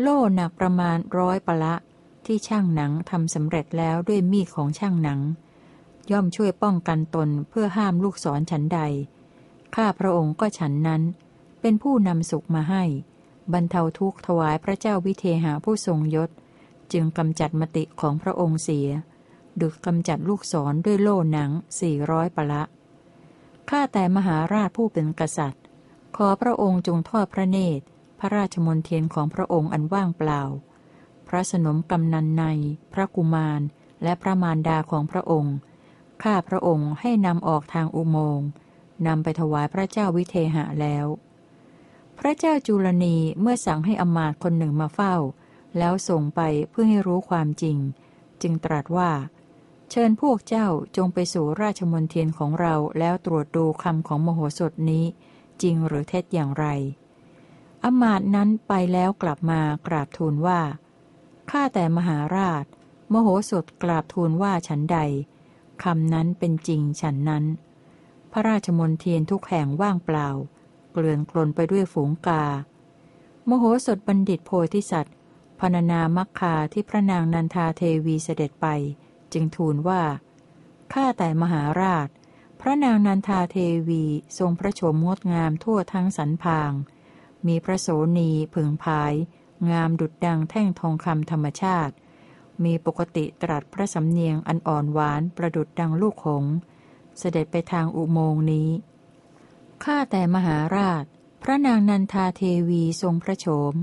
[0.00, 1.74] โล่หนักประมาณร้อยปะละ
[2.26, 5.20] ที่ช่างหนังทำสำเร็จแล้วด้วยมีดของช่างหนัง
[6.12, 8.80] ย่อมช่วยป้องกันตนเพื่อห้ามลูกศรฉันใด
[9.74, 11.02] ข้าพระองค์ก็ฉันนั้น
[11.60, 12.84] เป็นผู้นำสุขมาให้
[13.52, 16.30] บรรเทาทุกข์ถวายพระเจ้าวิเทหาผู้ทรงยศ
[16.92, 18.88] จึงกำจัดมติของพระองค์เสีย
[19.60, 21.50] ดุจกำจัดลูกศรด้วยโล่หนัง
[21.80, 22.62] สี่ร้อยปละ
[23.70, 25.62] ข้าแต่มหาราชผู้เป็นกษัตริย์
[26.16, 27.84] ขอพระองค์จงทอดพระเนตร
[28.20, 30.42] พระราชมนเทียนของพระองค์อันว่างเปล่า
[31.28, 32.44] พระสนมกำนันใน
[32.92, 33.60] พระกุมาร
[34.02, 35.56] และพระมารดาของพระองค์
[36.22, 38.48] ข้าพระองค์ให้นำออกทางอุโมงค์
[39.06, 41.06] นำไปถวายพระเจ้าวิเทหะแล้ว
[42.18, 45.14] พระเจ้าจุลนีเมื่อสั่งให้อมาตคนหนึ่งมาเฝ้า
[45.78, 47.78] แล้วส่งไปเพื่อให้รู้ความจริง
[48.42, 49.10] จึงตรัสว่า
[49.90, 50.66] เชิญพวกเจ้า
[50.96, 55.04] จงไปสู่ราชมนเทียนของเราแล้วตรวจดูคำของมโหสถนี้
[55.62, 56.66] จริงหรือเท็จอย่างไร
[57.84, 60.60] อมาตนั้นไปแล้วกลับมากราบทูลว่า
[61.50, 62.64] ข้าแต่มหาราช
[63.12, 64.98] มโหสถกราบทูลว่าฉันใด
[65.84, 67.44] คำนั้นเป็นจริงฉันนั้น
[68.32, 70.28] พระราชมนเทียนทุกแห่งว่างเปล่า
[70.92, 72.44] เกลื่อนกลนไปด้วยฝูงกา
[73.48, 75.14] มโหสถบัณฑิตโพธิสัตว์
[75.58, 78.66] พรณนามักคาที่พระนางนันทาเทวีเสด็จไป
[79.32, 80.02] จึงทูลว่า
[80.92, 82.08] ข้าแต่มหาราช
[82.60, 83.56] พระนางนันทาเท
[83.88, 84.04] วี
[84.38, 86.72] ทรงพระโฉมงดงามทั่วทั้งสันพาง
[87.46, 89.14] มีพระโสนีผึ่งพาย
[89.70, 91.94] งามดุดดังแท่งทองคำธรรมชาติ
[92.64, 96.44] มีปกติตรัสพระสำเนียงอันอ่อนหวานประดุดดังลูกหง
[97.18, 98.68] เสด็จไปทางอุโมงนี้
[99.84, 101.04] ข้าแต่มหาราช
[101.42, 103.74] พระนางนันทาเทวีทรงพระโฉม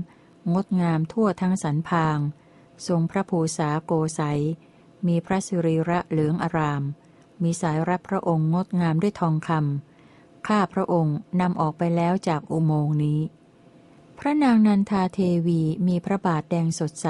[0.52, 2.18] งดงามทั่วทั้งสันพาง
[2.86, 4.20] ทรงพระภูษาโกไส
[5.06, 6.82] มีพระสิริระเหลืองอาราม
[7.42, 13.20] มีสายรับพระองค์งดงามด้วยทองคำข้าพระองค์นำออกไปแล้วจากอุโมงนี้
[14.18, 17.08] พระนางนันทาเทวีมีพระบาทแดงสดใส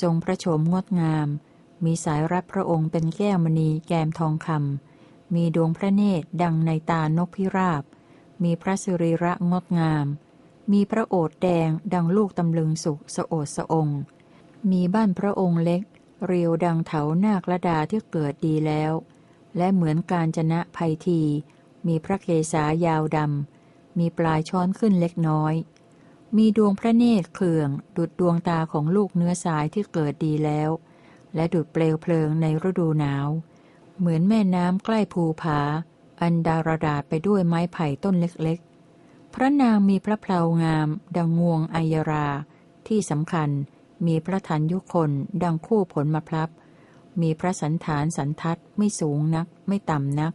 [0.00, 1.28] ทรงพระโฉมงดงาม
[1.84, 7.82] มีสายรับพระองค์เป็นแก้วมณีแกมทองคำมีดวงพระเนตรดังในตานกพิราบ
[8.42, 10.06] มีพระสิริระงดงาม
[10.72, 13.88] มีพระโอษแดงดังลูกตำลึงสุกสโอดสอง
[14.70, 15.82] มีบ้านพระองค์เล็ก
[16.26, 18.92] เรียวดังเถานาคระดาที่เกิดดีแล้ว
[19.56, 21.22] และเหมือนการจนะภัยที
[21.86, 25.54] มีพระเกศายาวดำมีปลายช้อนขึ้นเล็กน้อย
[26.38, 30.70] มีดวงพระเนตรเคือง ดุดดวงตาของลูกเนื้อสายที่เกิดดีแล้ว
[31.34, 33.28] และดุดเปลวเพลิงในฤดูหนาว
[33.98, 35.60] เหมือนแม่น้ำใกล้ภูผา
[36.22, 42.28] อันดารดาษไปด้วยไม้ไผ่ต้นเล็กๆ พระนางมีพระเพลางาม ดังงวงอัยรา
[42.88, 43.50] ที่สำคัญ
[44.06, 45.10] มีพระทันยุคน
[45.42, 46.44] ดังคู่ผลมะพร้า
[47.20, 50.32] มีพระสันฐานสันทัดไม่สูงนัก ไม่ต่ำนัก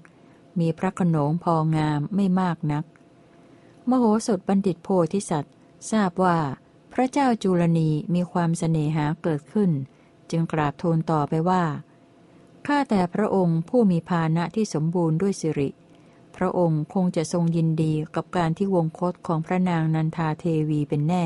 [0.59, 2.83] มีพระขนงพองามไม่มากนัก
[3.89, 5.49] มโหสถบัณฑิตโพธิสัตว
[5.91, 6.39] ทราบว่า
[6.93, 9.71] พระเจ้าจุลนีมีความเสน่หาเกิดขึ้น
[10.31, 11.63] จึงกราบทูลต่อไปว่า
[12.67, 15.69] ข้าแต่พระองค์ผู้มีภาณะที่สมบูรณ์ด้วยสิริ
[16.37, 21.25] พระองค์คงจะทรงยินดีกับการที่วงคตของพระนางนันทาเทวีเป็นแน่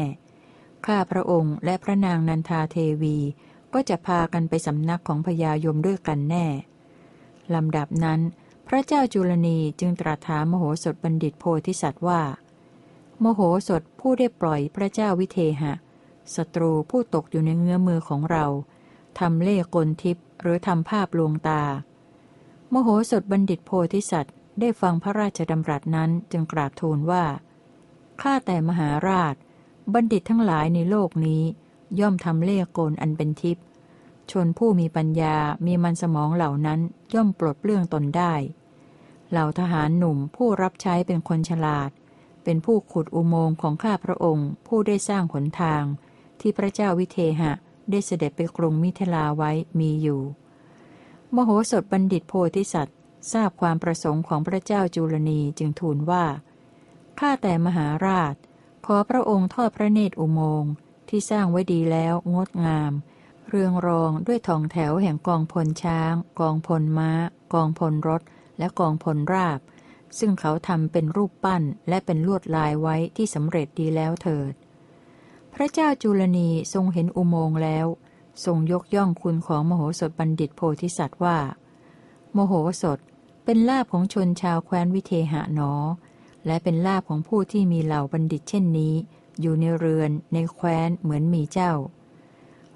[0.86, 3.18] ข้าพระองค์และพระนางนันทาเทวี
[3.74, 6.46] ก็จะพากันไปสำนักของพญายมด้วยกันแน่
[7.54, 8.20] ลำดับนั้น
[8.68, 12.22] พระเจ้าจุลนีจึงตรัสถามมโหสถบัณฑิตโพธิสัตว์ว่า
[13.24, 15.74] มโหสถผู้ได้ปล่อยพระเจ้าวิเทหะ
[16.36, 18.46] ศัตรูผู้ตกอยู่ในเงื้อมือของเรา
[19.20, 21.62] ทำเล่กลทิพย์หรือทำภาพลวงตา
[22.70, 27.24] โมโหสถบัณฑิตโพธิสัตว์ได้ฟังพระราชดำรัสนั้นจึงกราบทูลว่า
[28.22, 29.36] ข้าแต่มหาราช
[29.94, 31.44] บัณฑิตทั้งหลายในโลกนี้
[32.00, 33.66] ย่อมทำเล่กลอันเป็นทิพย์
[34.32, 36.80] ชนผู้มีปัญญา มีมันสมองเหล่านั้น
[37.14, 38.34] ย่อมปลดเปลื้องตนได้
[39.30, 41.92] เหล่าทหารหนุ่มผู้รับใช้เป็นคนฉลาด
[42.44, 45.84] เป็นผู้ขุดอุโมงค์ของข้าพระองค์ ผู้ได้สร้างหนทาง
[46.40, 47.52] ที่พระเจ้าวิเทหะ
[47.90, 50.22] ได้เสด็จไปกรุงมิถิลาไว้มีอยู่
[51.36, 52.98] มโหสถบัณฑิตโพธิสัตว์
[53.34, 56.26] ทราบความประสงค์ของพระเจ้าจุลนีจึงทูลว่า
[57.20, 58.36] ข้าแต่มหาราช
[58.86, 60.72] ขอพระองค์ทอดพระเนตรอุโมงค์
[61.10, 62.92] ที่สร้างไว้ดีแล้วงดงาม
[63.50, 67.12] เรืองรองด้วยทองแถวแห่งกองพลช้าง กองพลม้า
[67.54, 68.22] กองพลรถ
[68.58, 69.60] และกองพลราบ
[70.20, 74.54] ซึ่งเขาทำเป็นรูปปั้นและเป็นลวดลายไว้ที่สำเร็จดีแล้วเถิด
[75.54, 77.88] พระเจ้าจุลนีทรงเห็นอุโมงค์แล้ว
[78.46, 81.38] ทรงยกย่องคุณของมโหสถบัณฑิตโพธิสัตว์ว่า
[82.34, 83.00] โมโหสถ
[83.46, 85.74] เป็นลาบของชนชาวแคว้นวิเทหะหนอ
[86.46, 88.94] และเป็นลาบของผู้ที่มีเหล่าบัณฑิตเช่นนี้
[89.42, 91.72] อยู่ในเรือนในแคว้นเหมือนมีเจ้า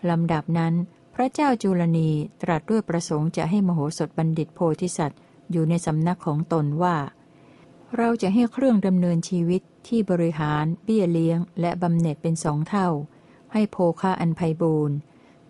[0.10, 0.74] ลำดับนั้น
[1.16, 2.10] พระเจ้าจุลนี
[2.42, 5.20] ตรัสด้วยประสงค์จะให้มโหสถบัณฑิตโพธิสัตว์
[5.52, 6.96] อยู่ในสำนักของตนว่า
[7.98, 12.90] เราจะให้เครื่องดำเนินชีวิตที่บริหารเบี้ยเลี้ยง และบำเหน็จเป็นสองเท่า
[13.54, 14.98] ให้โภคาอันไพบูรณ์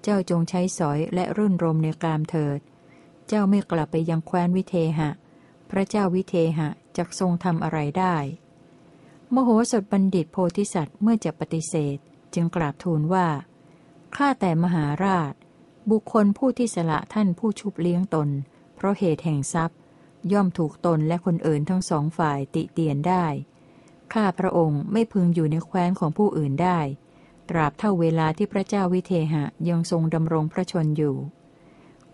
[0.03, 2.59] เจ้าจงใช้สอยและรื่นรมในกามเถิด
[3.27, 5.09] เจ้าไม่กลับไปยังแคว้นวิเทหะ
[5.69, 8.15] พระเจ้าวิเทหะจะทรงทำอะไรได้
[9.33, 11.97] มโหสถบัณฑิตโพธิสัตว์เมื่อจะปฏิเสธ
[12.33, 13.27] จึงกราบทูลว่า
[14.15, 15.33] ข้าแต่มหาราช
[15.91, 18.29] บุคคลผู้ที่สละท่านผู้ชุบเลี้ยงตน
[18.75, 19.79] เพราะเหตุแห่งทรัพย์
[20.33, 23.25] ย่อมถูกตนและคนอื่นทั้งสองฝ่ายติเตียนได้
[24.13, 26.79] ข้าพระองค์ไม่พึงอยู่ในแคว้นของผู้อื่นได้
[27.49, 31.15] ตราบเท่าเวลาที่พระเจ้าวิเทหะยังทรงดำรงพระชนอยู่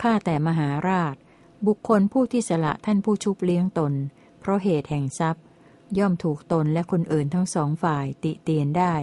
[0.02, 1.16] ข้าแต่มหาราช
[1.68, 3.94] บุคคลผู้ที่สละท่านผู้ชุบเลี้ยงตน
[4.40, 5.44] เพราะเหตุแห่งทรัพย์
[5.98, 8.94] ย่อมถูกตนและคนอื่นทั้งสองฝ่ายติเตียนได้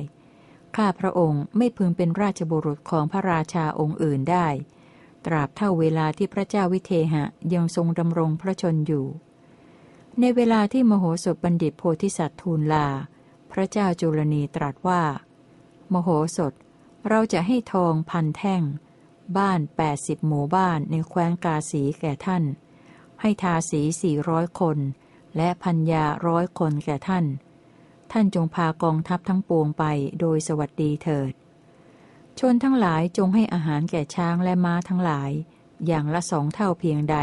[0.76, 4.46] ข้าพระองค์ไม่พึงเป็นราชบุรุษของพระราชาองค์อื่นได้
[5.26, 9.06] ตราบเท่าเวลาที่พระเจ้าวิเทหะยังทรงดำรงพระชนอยู่
[10.20, 12.86] ในเวลาที่มโหสถบัณฑิตโพธิสัตว์ทูลลา
[13.52, 15.02] พระเจ้าจุลนีตรัสว่า
[15.92, 16.52] มโหสถ
[17.08, 18.62] เราจะให้ทองพันแท่ง
[19.36, 22.44] บ้านแปดสิบหมู่บ้านในแคว้นกาสีแก่ท่าน
[23.20, 24.78] ให้ทาสีสี่ร้อยคน
[25.36, 27.24] และพัญญาร้อยคนแก่ท่าน
[28.12, 29.84] ท่านจงพากองทัพทั้งปวงไป
[30.20, 31.32] โดยสวัสดีเถิด
[32.40, 35.30] ชนทั้งหลายจงให้อาหารแก่ช้างและม้าทั้งหลาย
[35.86, 37.18] อย่างละสองเท่าเพียงใด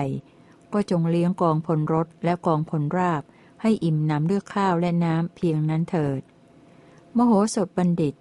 [0.73, 3.23] ก็จงเลี้ยงกองพลรถและกองพลราบ
[3.61, 6.21] ให้อิ่มหนำด้วยข้าวและน้ำเพียงนั้นเถิด
[7.15, 8.13] มโหสถบัณฑิต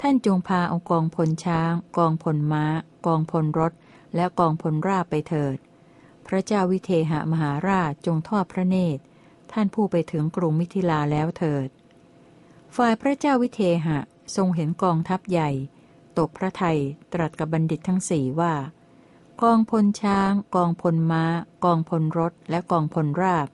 [0.00, 2.64] ท่านจงพาเอากองพลช้าง กองพลม้า
[3.06, 3.72] กองพลรถ
[4.14, 5.56] และกองพลราบไปเถิด
[6.26, 9.02] พระเจ้าวิเทหะมหาราชจงทอดพระเนตร
[9.52, 11.68] ท่านผู้ไปถึงกรุงมิถิลาแล้วเถิด
[12.76, 13.98] ฝ่ายพระเจ้าวิเทหะ
[14.36, 15.50] ทรงเห็นกองทัพใหญ่
[16.18, 16.78] ตกพระไทย
[17.12, 18.54] ตรัสกับบัณฑิตทั้งสี่ว่า
[19.42, 21.24] กองพลช้าง กองพลม้า
[21.64, 23.48] กองพลรถ และกองพลราบ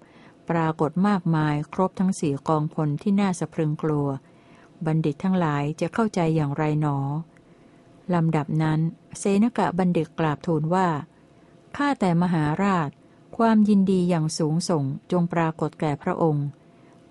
[0.50, 4.08] ปรากฏมากมายครบทั้งสี่กองพลที่น่าสะพรึงกลัว
[4.86, 6.98] บัณฑิตทั้งหลายจะเข้าใจอย่างไรหนอ
[8.14, 8.80] ลำดับนั้น
[9.18, 10.88] เซนกะบัณฑิตกราบทูลว่า
[11.76, 12.90] ข้าแต่มหาราช
[13.36, 16.46] ความยินดีอย่างสูงส่งจงปรากฏแก่พระองค์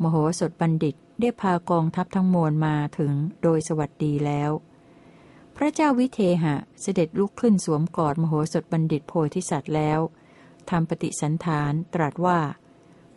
[0.01, 4.51] มโหสถบัณฑิตได้พากองทัพทั้งมวลมาถึงโดยสวัสดีแล้ว
[5.61, 9.99] พระเจ้าวิเทหะเสด็จลุกขึ้นสวมกอดมโหสถบัณฑิตโพธิสัตว์แล้ว
[10.69, 12.39] ทำปฏิสันฐานตรัสว่า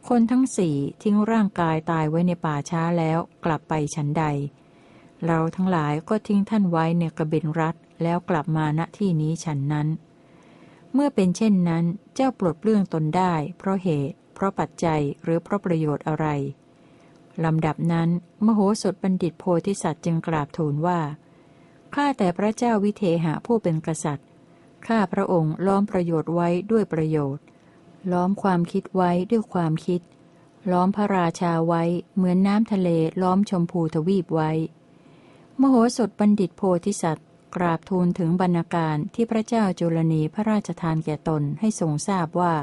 [0.08, 4.24] คนทั้งสี่ทิ้งร่างกายตายไว้ในป่าช้าแล้วกลับไปฉันใด
[5.26, 9.88] เราทั้งหลายก็ทิ้งท่านไว้ในกระเบนรัฐแล้วกลับมาณที่นี้ฉันนั้น
[10.92, 11.84] เมื่อเป็นเช่นนั้น
[12.14, 16.26] เจ้าปลดเปลื้องตนได้ เพราะเหตุ เพราะปัจจัยหรือเพราะประโยชน์อะไร
[17.44, 18.08] ลำดับนั้น
[18.44, 21.00] มโหสถบัณฑิตโพธิสัตว์จึงกราบทูลว่า
[21.94, 24.26] ข้าแต่พระเจ้าวิเทหะผู้เป็นกษัตริย์
[24.86, 27.44] ข้าพระองค์ล้อมประโยชน์ไว้ด้วยประโยชน์
[28.12, 30.00] ล้อมความคิดไว้ด้วยความคิด
[30.70, 31.82] ล้อมพระราชาไว้
[32.14, 32.88] เหมือนน้ำทะเล
[33.22, 34.50] ล้อมชมพูทวีปไว้
[35.60, 37.26] มโหสถบัณฑิตโพธิสัตว์
[37.56, 42.54] กราบทูลถึงบรรณาการที่พระเจ้าจุลนีพระราชทานแก่ตนให้ทรงทราบว่า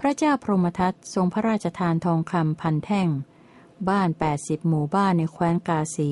[0.00, 3.08] พระเจ้าพรหมทัตทรงพระราชทานทองคำพันแท่ง
[3.88, 6.10] บ้านแปดสิบหมู่บ้านในแคว้นกาสี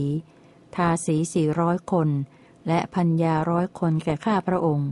[0.76, 2.08] ทาสีสี่ร้อยคน
[2.66, 4.90] และพัญญาร้อยคนแก่ข้าพระองค์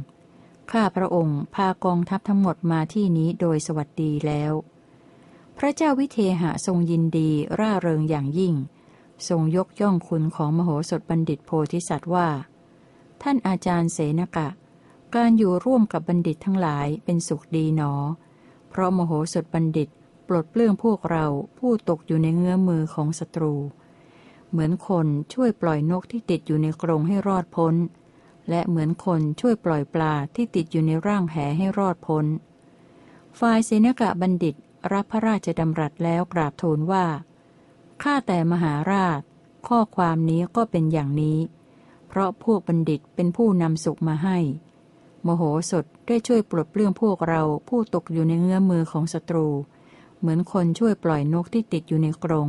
[0.73, 4.53] ข้าพระองค์พากองทัพทั้งหมดมาที่นี้โดยสวัสดีแล้ว
[5.59, 8.55] พระเจ้าวิเทหะทรงยินดีร่าเริงอย่างยิ่ง
[9.29, 12.29] ทรงยกย่องคุณของมโหสถบัณฑิตโพธิสัตว์ว่า
[13.23, 14.49] ท่านอาจารย์เสนกะ
[15.15, 17.93] การอยู่ร่วมกับบัณฑิตทั้งหลายเป็นสุขดีหนอ
[18.71, 19.89] เพราะมโหสถบัณฑิต
[20.29, 21.27] ปลดเปลื้องพวกเรา
[21.59, 23.55] ผู้ตกอยู่ในเงื้อมือของศัตรู
[24.53, 27.75] เหมือนคนช่วยปล่อยนกที่ติดอยู่ในกรงให้รอดพ้น
[28.51, 32.27] และเหมือนคนช่วยปล่อยปลาที่ติดอยู่ในร่างแหให้รอดพ้น
[33.39, 34.55] ฝ่ายเสนกะบัณฑิต
[34.93, 37.07] รับพระราชดำรัสแล้วกราบทูลว่า
[38.03, 39.21] ข้าแต่มหาราช
[39.69, 41.39] ข้อความนี้ก็เป็นอย่างนี้
[42.09, 44.39] เพราะพวกบัณฑิตเป็นผู้นำสุขมาให้
[45.27, 49.47] มโหสถได้ช่วยปลดเปลื้องพวกเราผู้ตกอยู่ในเงื้อมือของศัตรู
[50.19, 52.49] เหมือนคนช่วยปล่อยนกที่ติดอยู่ในกรง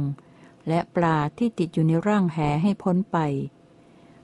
[0.67, 3.17] และปลาที่ติดอยู่ในร่างแหให้พ้นไป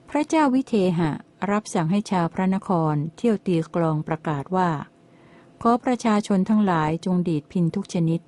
[0.10, 1.12] พระเจ้าวิเทหะ
[1.52, 4.70] รับสั่งให้ชาวพระนครเที่ยวตีกลองประกาศว่า
[5.62, 8.22] ขอประชาชนทั้งหลายจงดีดพินทุกชนิด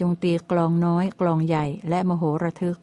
[0.00, 2.78] จงตีกลองน้อยกลองใหญ่และมโหระทึก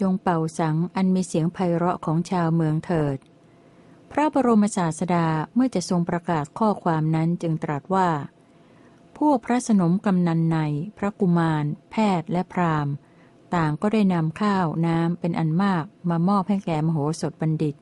[0.00, 3.18] จงเป่าสังอันมีเสียงไพเราะของชาวเมืองเถิด
[4.10, 8.08] พระบรมศาสดาเมื่อจะทรงประกาศข้อความนั้นจึงตรัสว่า
[9.18, 10.58] พวกพระสนมกำนันใน
[10.98, 12.94] พระกุมาร แพทย์และพราหมณ์
[13.54, 17.74] ต่างก็ได้นำข้าวน้ำเป็นอันมากมามอบให้แก่มโหสถบัณฑิต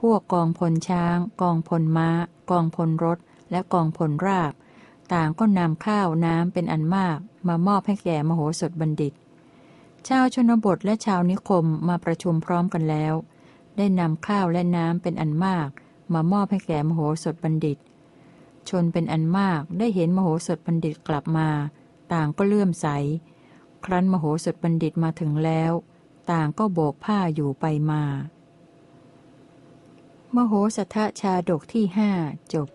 [0.00, 2.08] พวกกองพลช้าง กองพลม้า
[2.50, 3.18] กองพลรถ
[3.50, 4.52] และกองพลราบ
[5.12, 7.18] ต่างก็นำข้าวน้ำเป็นอันมาก
[7.48, 9.12] มามอบให้แก่มโหสถบัณฑิต
[10.08, 13.14] ชาวชนบทและชาวนิคมมาประชุมพร้อมกันแล้ว
[13.76, 15.68] ได้นำข้าวและน้ำเป็นอันมาก
[16.14, 17.78] มามอบให้แก่มโหสถบัณฑิต
[18.68, 21.48] ชนเป็นอันมากได้เห็นมโหสถบัณฑิตกลับมา
[22.12, 22.86] ต่างก็เลื่อมใส
[23.84, 25.72] ครั้นมโหสถบัณฑิตมาถึงแล้ว
[26.30, 28.02] ต่างก็โบกผ้าอยู่ไปมา
[30.34, 32.10] มโหสถชาดกที่ห้า
[32.54, 32.68] จบ